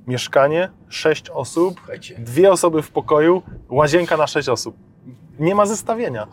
mieszkanie, 0.06 0.70
sześć 0.88 1.30
osób, 1.30 1.74
Słuchajcie, 1.78 2.14
dwie 2.18 2.52
osoby 2.52 2.82
w 2.82 2.90
pokoju, 2.90 3.42
łazienka 3.68 4.16
na 4.16 4.26
sześć 4.26 4.48
osób. 4.48 4.76
Nie 5.38 5.54
ma 5.54 5.66
zestawienia. 5.66 6.26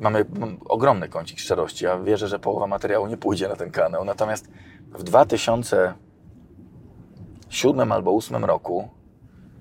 Mamy 0.00 0.24
mam 0.38 0.58
ogromny 0.68 1.08
kącik 1.08 1.38
szczerości. 1.38 1.84
Ja 1.84 1.98
wierzę, 1.98 2.28
że 2.28 2.38
połowa 2.38 2.66
materiału 2.66 3.06
nie 3.06 3.16
pójdzie 3.16 3.48
na 3.48 3.56
ten 3.56 3.70
kanał. 3.70 4.04
Natomiast 4.04 4.48
w 4.92 5.02
2007 5.02 7.92
albo 7.92 8.10
2008 8.10 8.44
roku, 8.44 8.88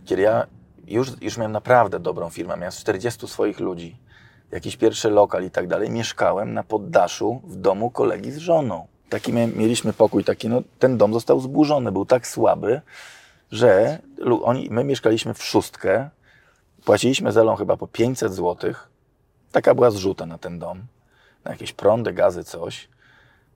kiedy 0.06 0.22
ja 0.22 0.48
już, 0.88 1.22
już 1.22 1.38
miałem 1.38 1.52
naprawdę 1.52 2.00
dobrą 2.00 2.30
firmę, 2.30 2.58
miałem 2.58 2.72
40 2.72 3.28
swoich 3.28 3.60
ludzi, 3.60 3.98
jakiś 4.52 4.78
pierwszy 4.78 5.10
lokal 5.10 5.44
i 5.44 5.52
tak 5.52 5.68
dalej, 5.68 5.90
mieszkałem 5.90 6.54
na 6.54 6.64
poddaszu 6.64 7.42
w 7.44 7.56
domu 7.56 7.92
kolegi 7.92 8.32
z 8.32 8.38
żoną. 8.38 8.88
Taki 9.10 9.34
mieliśmy 9.34 9.94
pokój, 9.94 10.24
taki, 10.24 10.50
no, 10.50 10.62
ten 10.80 10.98
dom 10.98 11.14
został 11.14 11.40
zburzony, 11.40 11.92
był 11.92 12.06
tak 12.06 12.28
słaby, 12.28 12.82
że 13.52 14.00
oni, 14.44 14.68
my 14.72 14.84
mieszkaliśmy 14.84 15.34
w 15.34 15.44
szóstkę, 15.44 16.10
płaciliśmy 16.86 17.32
zelą 17.32 17.56
chyba 17.56 17.78
po 17.78 17.88
500 17.88 18.34
złotych, 18.34 18.90
Taka 19.52 19.76
była 19.76 19.92
zrzuta 19.92 20.26
na 20.26 20.38
ten 20.38 20.60
dom, 20.60 20.82
na 21.44 21.52
jakieś 21.52 21.74
prądy, 21.74 22.14
gazy, 22.14 22.44
coś. 22.44 22.90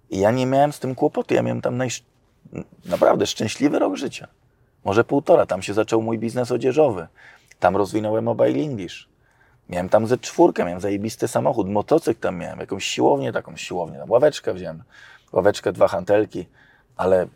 I 0.10 0.20
ja 0.20 0.32
nie 0.32 0.46
miałem 0.46 0.74
z 0.74 0.80
tym 0.80 0.96
kłopotu. 0.96 1.34
Ja 1.34 1.42
miałem 1.42 1.62
tam 1.62 1.78
najsz... 1.78 2.04
naprawdę 2.86 3.28
szczęśliwy 3.28 3.80
rok 3.80 3.96
życia. 3.96 4.28
Może 4.84 5.04
półtora. 5.04 5.46
Tam 5.46 5.62
się 5.62 5.74
zaczął 5.74 6.02
mój 6.02 6.20
biznes 6.20 6.52
odzieżowy. 6.52 7.08
Tam 7.60 7.78
rozwinąłem 7.78 8.24
Mobile 8.24 8.64
English. 8.64 9.12
Miałem 9.70 9.90
tam 9.90 10.08
ze 10.08 10.18
czwórkę, 10.18 10.66
miałem 10.66 10.80
zajebisty 10.80 11.28
samochód, 11.28 11.70
motocykl 11.70 12.20
tam 12.20 12.38
miałem, 12.38 12.60
jakąś 12.60 12.86
siłownię, 12.86 13.32
taką 13.32 13.58
siłownię, 13.58 14.00
tam 14.00 14.12
ławeczkę 14.12 14.54
wziąłem, 14.54 14.84
ławeczkę, 15.32 15.74
dwa 15.74 15.88
hantelki, 15.88 16.46
ale 16.98 17.28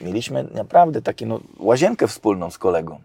mieliśmy 0.00 0.44
naprawdę 0.44 1.02
takie, 1.02 1.26
no, 1.26 1.40
łazienkę 1.58 2.08
wspólną 2.08 2.50
z 2.50 2.58
kolegą. 2.58 3.00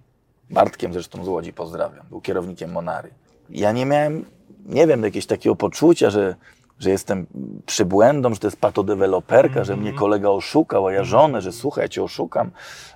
Bartkiem 0.50 0.94
zresztą 0.94 1.26
z 1.26 1.28
Łodzi 1.28 1.54
pozdrawiam, 1.54 2.06
był 2.10 2.22
kierownikiem 2.22 2.72
Monary. 2.72 3.10
Ja 3.50 3.72
nie 3.72 3.86
miałem, 3.86 4.26
nie 4.68 4.88
wiem, 4.88 5.04
jakiegoś 5.04 5.26
takiego 5.26 5.56
poczucia, 5.56 6.10
że, 6.10 6.36
że 6.80 6.90
jestem 6.90 7.26
przybłędą, 7.66 8.34
że 8.34 8.40
to 8.40 8.48
jest 8.48 8.60
patodeweloperka, 8.60 9.64
że 9.64 9.78
mnie 9.78 9.94
kolega 9.94 10.30
oszukał, 10.30 10.88
a 10.88 10.94
ja 10.94 11.04
żonę, 11.04 11.42
że 11.42 11.52
słuchaj, 11.52 11.84
ja 11.84 11.90
cię 11.90 12.04
oszukam 12.04 12.52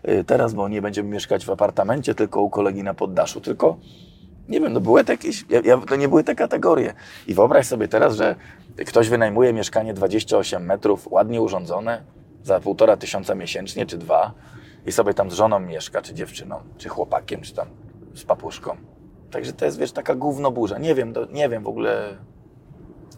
y, 0.09 0.23
teraz, 0.23 0.53
bo 0.53 0.69
nie 0.69 0.81
będziemy 0.81 1.09
mieszkać 1.09 1.45
w 1.45 1.49
apartamencie, 1.49 2.15
tylko 2.15 2.41
u 2.41 2.49
kolegi 2.49 2.83
na 2.83 2.93
poddaszu, 2.93 3.41
tylko 3.41 3.77
nie 4.49 4.59
wiem, 4.59 4.73
no 4.73 4.81
były 4.81 5.03
jakieś, 5.07 5.45
ja, 5.49 5.61
ja, 5.65 5.77
to 5.77 5.95
nie 5.95 6.07
były 6.07 6.23
te 6.23 6.35
kategorie. 6.35 6.93
I 7.27 7.33
wyobraź 7.33 7.67
sobie 7.67 7.87
teraz, 7.87 8.15
że 8.15 8.35
ktoś 8.87 9.09
wynajmuje 9.09 9.53
mieszkanie 9.53 9.93
28 9.93 10.65
metrów, 10.65 11.07
ładnie 11.11 11.41
urządzone, 11.41 12.03
za 12.43 12.59
półtora 12.59 12.97
tysiąca 12.97 13.35
miesięcznie, 13.35 13.85
czy 13.85 13.97
dwa, 13.97 14.31
i 14.85 14.91
sobie 14.91 15.13
tam 15.13 15.31
z 15.31 15.33
żoną 15.33 15.59
mieszka, 15.59 16.01
czy 16.01 16.13
dziewczyną, 16.13 16.59
czy 16.77 16.89
chłopakiem, 16.89 17.41
czy 17.41 17.53
tam 17.53 17.67
z 18.13 18.23
papuszką. 18.23 18.77
Także 19.31 19.53
to 19.53 19.65
jest, 19.65 19.79
wiesz, 19.79 19.91
taka 19.91 20.15
gównoburza. 20.15 20.77
Nie 20.77 20.95
wiem, 20.95 21.13
nie 21.31 21.49
wiem 21.49 21.63
w 21.63 21.67
ogóle, 21.67 22.17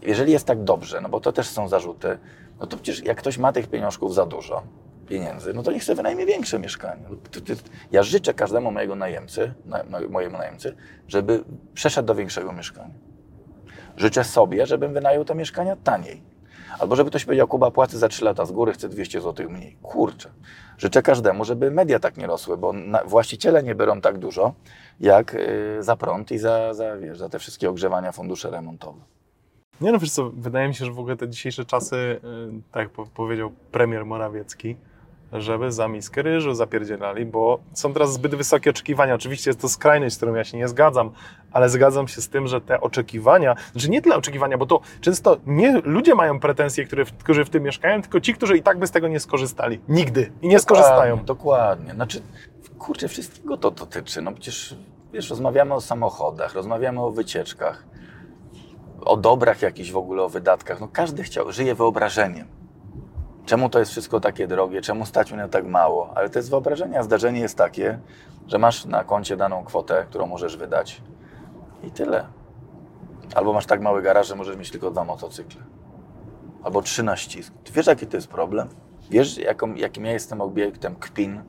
jeżeli 0.02 0.32
jest 0.32 0.46
tak 0.46 0.64
dobrze, 0.64 1.00
no 1.00 1.08
bo 1.08 1.20
to 1.20 1.32
też 1.32 1.48
są 1.48 1.68
zarzuty, 1.68 2.18
no 2.60 2.66
to 2.66 2.76
przecież 2.76 3.04
jak 3.04 3.18
ktoś 3.18 3.38
ma 3.38 3.52
tych 3.52 3.66
pieniążków 3.66 4.14
za 4.14 4.26
dużo, 4.26 4.62
pieniędzy, 5.08 5.54
no 5.54 5.62
to 5.62 5.72
niech 5.72 5.84
sobie 5.84 5.96
wynajmie 5.96 6.26
większe 6.26 6.58
mieszkanie. 6.58 7.02
No 7.10 7.16
Ja 7.92 8.02
życzę 8.02 8.34
każdemu 8.34 8.70
mojego 8.70 8.94
najemcy, 8.94 9.54
na, 9.64 9.82
na, 9.82 10.00
mojemu 10.08 10.38
najemcy, 10.38 10.76
żeby 11.08 11.44
przeszedł 11.74 12.06
do 12.06 12.14
większego 12.14 12.52
mieszkania. 12.52 12.94
Życzę 13.96 14.24
sobie, 14.24 14.66
żebym 14.66 14.92
wynajął 14.92 15.24
te 15.24 15.34
mieszkania 15.34 15.76
taniej. 15.76 16.33
Albo 16.78 16.96
żeby 16.96 17.10
ktoś 17.10 17.24
powiedział, 17.24 17.48
Kuba, 17.48 17.70
płacę 17.70 17.98
za 17.98 18.08
3 18.08 18.24
lata 18.24 18.46
z 18.46 18.52
góry, 18.52 18.72
chcę 18.72 18.88
200 18.88 19.20
zł 19.20 19.50
mniej. 19.50 19.76
Kurczę. 19.82 20.30
Życzę 20.78 21.02
każdemu, 21.02 21.44
żeby 21.44 21.70
media 21.70 21.98
tak 21.98 22.16
nie 22.16 22.26
rosły, 22.26 22.56
bo 22.56 22.72
na, 22.72 23.04
właściciele 23.04 23.62
nie 23.62 23.74
biorą 23.74 24.00
tak 24.00 24.18
dużo, 24.18 24.54
jak 25.00 25.34
y, 25.34 25.76
za 25.80 25.96
prąd 25.96 26.32
i 26.32 26.38
za, 26.38 26.74
za, 26.74 26.96
wiesz, 26.96 27.18
za 27.18 27.28
te 27.28 27.38
wszystkie 27.38 27.70
ogrzewania, 27.70 28.12
fundusze 28.12 28.50
remontowe. 28.50 29.00
Nie 29.80 29.92
no, 29.92 29.98
wiesz 29.98 30.10
co, 30.12 30.30
wydaje 30.30 30.68
mi 30.68 30.74
się, 30.74 30.84
że 30.84 30.92
w 30.92 30.98
ogóle 30.98 31.16
te 31.16 31.28
dzisiejsze 31.28 31.64
czasy, 31.64 31.96
y, 31.96 32.20
tak 32.72 32.82
jak 32.82 32.90
po- 32.90 33.06
powiedział 33.06 33.52
premier 33.72 34.06
Morawiecki, 34.06 34.76
żeby 35.34 35.72
za 35.72 35.88
miskę 35.88 36.22
ryżu 36.22 36.54
zapierdzielali, 36.54 37.26
bo 37.26 37.58
są 37.72 37.92
teraz 37.92 38.12
zbyt 38.12 38.34
wysokie 38.34 38.70
oczekiwania. 38.70 39.14
Oczywiście 39.14 39.50
jest 39.50 39.60
to 39.60 39.68
skrajność, 39.68 40.14
z 40.14 40.16
którą 40.16 40.34
ja 40.34 40.44
się 40.44 40.56
nie 40.58 40.68
zgadzam, 40.68 41.10
ale 41.52 41.68
zgadzam 41.68 42.08
się 42.08 42.20
z 42.20 42.28
tym, 42.28 42.46
że 42.46 42.60
te 42.60 42.80
oczekiwania, 42.80 43.54
znaczy 43.72 43.90
nie 43.90 44.02
tyle 44.02 44.16
oczekiwania, 44.16 44.58
bo 44.58 44.66
to 44.66 44.80
często 45.00 45.36
nie 45.46 45.80
ludzie 45.84 46.14
mają 46.14 46.40
pretensje, 46.40 46.84
które, 46.84 47.04
którzy 47.04 47.44
w 47.44 47.50
tym 47.50 47.62
mieszkają, 47.62 48.02
tylko 48.02 48.20
ci, 48.20 48.34
którzy 48.34 48.56
i 48.56 48.62
tak 48.62 48.78
by 48.78 48.86
z 48.86 48.90
tego 48.90 49.08
nie 49.08 49.20
skorzystali. 49.20 49.80
Nigdy. 49.88 50.32
I 50.42 50.48
nie 50.48 50.58
skorzystają. 50.58 51.16
Dokładnie, 51.24 51.24
dokładnie. 51.26 51.94
Znaczy, 51.94 52.22
kurczę, 52.78 53.08
wszystkiego 53.08 53.56
to 53.56 53.70
dotyczy. 53.70 54.22
No 54.22 54.32
przecież, 54.32 54.76
wiesz, 55.12 55.30
rozmawiamy 55.30 55.74
o 55.74 55.80
samochodach, 55.80 56.54
rozmawiamy 56.54 57.00
o 57.00 57.10
wycieczkach, 57.10 57.84
o 59.00 59.16
dobrach 59.16 59.62
jakichś 59.62 59.90
w 59.90 59.96
ogóle, 59.96 60.22
o 60.22 60.28
wydatkach. 60.28 60.80
No 60.80 60.88
każdy 60.92 61.22
chciał, 61.22 61.52
żyje 61.52 61.74
wyobrażeniem. 61.74 62.63
Czemu 63.46 63.68
to 63.68 63.78
jest 63.78 63.90
wszystko 63.90 64.20
takie 64.20 64.46
drogie? 64.46 64.80
Czemu 64.80 65.06
stać 65.06 65.32
mnie 65.32 65.48
tak 65.48 65.66
mało? 65.66 66.10
Ale 66.14 66.30
to 66.30 66.38
jest 66.38 66.50
wyobrażenie, 66.50 67.02
zdarzenie 67.02 67.40
jest 67.40 67.58
takie, 67.58 67.98
że 68.46 68.58
masz 68.58 68.84
na 68.84 69.04
koncie 69.04 69.36
daną 69.36 69.64
kwotę, 69.64 70.06
którą 70.08 70.26
możesz 70.26 70.56
wydać 70.56 71.02
i 71.82 71.90
tyle. 71.90 72.26
Albo 73.34 73.52
masz 73.52 73.66
tak 73.66 73.80
mały 73.80 74.02
garaż, 74.02 74.28
że 74.28 74.36
możesz 74.36 74.56
mieć 74.56 74.70
tylko 74.70 74.90
dwa 74.90 75.04
motocykle. 75.04 75.62
Albo 76.62 76.82
trzy 76.82 77.02
na 77.02 77.16
ścisk. 77.16 77.52
Ty 77.64 77.72
wiesz, 77.72 77.86
jaki 77.86 78.06
to 78.06 78.16
jest 78.16 78.28
problem? 78.28 78.68
Wiesz, 79.10 79.38
jaką, 79.38 79.74
jakim 79.74 80.04
ja 80.04 80.12
jestem 80.12 80.40
obiektem 80.40 80.96
kpin 80.96 81.34
yy, 81.34 81.42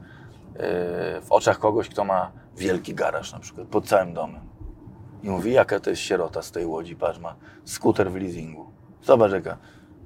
w 1.21 1.27
oczach 1.29 1.59
kogoś, 1.59 1.89
kto 1.89 2.03
ma 2.03 2.31
wielki 2.57 2.95
garaż 2.95 3.33
na 3.33 3.39
przykład, 3.39 3.67
pod 3.67 3.87
całym 3.87 4.13
domem. 4.13 4.41
I 5.23 5.29
mówi, 5.29 5.53
jaka 5.53 5.79
to 5.79 5.89
jest 5.89 6.01
sierota 6.01 6.41
z 6.41 6.51
tej 6.51 6.65
łodzi, 6.65 6.95
patrz, 6.95 7.19
ma 7.19 7.35
skuter 7.65 8.11
w 8.11 8.15
leasingu. 8.15 8.65
Zobacz 9.03 9.31
jaka, 9.31 9.57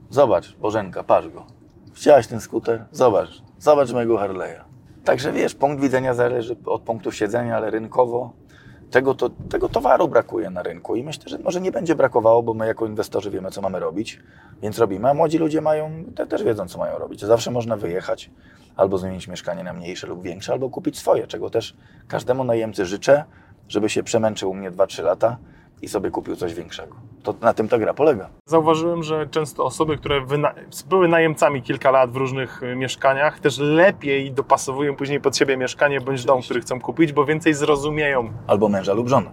zobacz, 0.10 0.56
Bożenka, 0.56 1.04
patrz 1.04 1.28
go. 1.28 1.59
Chciałaś 1.93 2.28
ten 2.28 2.41
skuter? 2.41 2.86
Zobacz, 2.91 3.41
zobacz 3.60 3.91
mojego 3.91 4.17
Harley'a. 4.17 4.63
Także 5.04 5.32
wiesz, 5.32 5.56
punkt 5.56 5.82
widzenia 5.82 6.13
zależy 6.13 6.56
od 6.65 6.82
punktu 6.82 7.12
siedzenia, 7.12 7.58
ale 7.58 7.69
rynkowo 7.69 8.34
tego, 8.91 9.15
to, 9.15 9.30
tego 9.30 9.69
towaru 9.69 10.08
brakuje 10.08 10.49
na 10.49 10.63
rynku 10.63 10.95
i 10.95 11.04
myślę, 11.04 11.23
że 11.28 11.39
może 11.39 11.62
nie 11.62 11.71
będzie 11.71 11.95
brakowało, 11.95 12.43
bo 12.43 12.54
my 12.54 12.67
jako 12.67 12.86
inwestorzy 12.86 13.32
wiemy, 13.32 13.52
co 13.52 13.62
mamy 13.62 13.80
robić, 13.80 14.19
więc 14.62 14.80
robimy, 14.80 15.10
a 15.10 15.13
młodzi 15.13 15.38
ludzie 15.38 15.62
mają, 15.62 16.04
te, 16.15 16.28
też 16.28 16.43
wiedzą, 16.43 16.67
co 16.67 16.80
mają 16.80 16.97
robić. 16.97 17.21
Zawsze 17.21 17.52
można 17.52 17.78
wyjechać, 17.78 18.32
albo 18.75 18.97
zmienić 18.97 19.28
mieszkanie 19.28 19.63
na 19.63 19.73
mniejsze 19.73 20.08
lub 20.08 20.23
większe, 20.23 20.54
albo 20.54 20.69
kupić 20.69 20.97
swoje, 20.97 21.28
czego 21.28 21.49
też 21.49 21.75
każdemu 22.08 22.43
najemcy 22.43 22.86
życzę, 22.86 23.23
żeby 23.67 23.89
się 23.89 24.04
przemęczył 24.04 24.49
u 24.49 24.54
mnie 24.54 24.71
2-3 24.71 25.04
lata 25.04 25.38
i 25.82 25.88
sobie 25.88 26.12
kupił 26.12 26.36
coś 26.36 26.54
większego. 26.54 26.96
To 27.24 27.34
na 27.42 27.54
tym 27.54 27.68
ta 27.70 27.78
gra 27.78 27.94
polega. 27.94 28.30
Zauważyłem, 28.46 29.04
że 29.04 29.28
często 29.28 29.65
osoby, 29.65 29.98
które 29.98 30.22
były 30.89 31.08
najemcami 31.08 31.62
kilka 31.62 31.92
lat 31.92 32.12
w 32.12 32.15
różnych 32.15 32.63
y, 32.63 32.76
mieszkaniach, 32.76 33.39
też 33.39 33.58
lepiej 33.58 34.32
dopasowują 34.32 34.96
później 34.96 35.22
pod 35.22 35.38
siebie 35.38 35.58
mieszkanie 35.58 36.02
bądź 36.02 36.26
dom, 36.26 36.42
który 36.42 36.62
chcą 36.62 36.82
kupić, 36.82 37.13
bo 37.13 37.26
więcej 37.26 37.54
zrozumieją 37.54 38.30
Albo 38.48 38.70
męża 38.70 38.94
lub 38.94 39.08
żonę. 39.08 39.30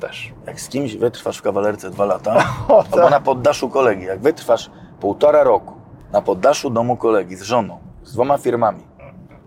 też. 0.00 0.32
Jak 0.46 0.60
z 0.60 0.68
kimś 0.68 0.96
wytrwasz 0.96 1.38
w 1.38 1.42
kawalerce 1.42 1.90
dwa 1.90 2.04
lata, 2.04 2.44
albo 2.92 3.10
na 3.10 3.20
poddaszu 3.20 3.68
kolegi, 3.68 4.04
jak 4.04 4.20
wytrwasz 4.20 4.70
półtora 5.00 5.42
roku 5.44 5.74
na 6.12 6.22
poddaszu 6.22 6.70
domu 6.70 6.96
kolegi 6.96 7.36
z 7.36 7.42
żoną, 7.42 7.78
z 8.02 8.12
dwoma 8.12 8.38
firmami 8.38 8.82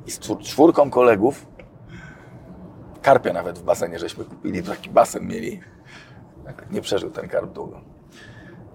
i 0.08 0.12
z 0.12 0.19
czwór- 0.19 0.39
czwórką 0.41 0.89
kolegów, 0.89 1.45
karpia 3.01 3.34
nawet 3.34 3.60
w 3.60 3.63
basenie 3.63 3.99
żeśmy 3.99 4.25
kupili, 4.25 4.63
taki 4.63 4.89
basen 4.89 5.28
mieli, 5.28 5.60
nie 6.71 6.81
przeżył 6.81 7.10
ten 7.10 7.27
karp 7.29 7.53
długo, 7.53 7.81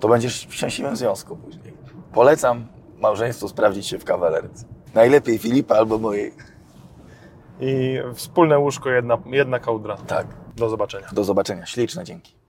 to 0.01 0.09
będziesz 0.09 0.47
w 0.47 0.55
szczęśliwym 0.55 0.97
związku 0.97 1.37
później. 1.37 1.75
Polecam 2.13 2.67
małżeństwu 2.99 3.49
sprawdzić 3.49 3.87
się 3.87 3.99
w 3.99 4.05
kawalerce. 4.05 4.65
Najlepiej 4.95 5.39
Filipa 5.39 5.75
albo 5.75 5.99
mojej. 5.99 6.35
I 7.61 7.99
wspólne 8.15 8.59
łóżko, 8.59 8.91
jedna, 8.91 9.19
jedna 9.27 9.59
kołdra. 9.59 9.97
Tak. 9.97 10.27
Do 10.57 10.69
zobaczenia. 10.69 11.09
Do 11.13 11.25
zobaczenia. 11.25 11.67
Śliczne 11.67 12.05
dzięki. 12.05 12.40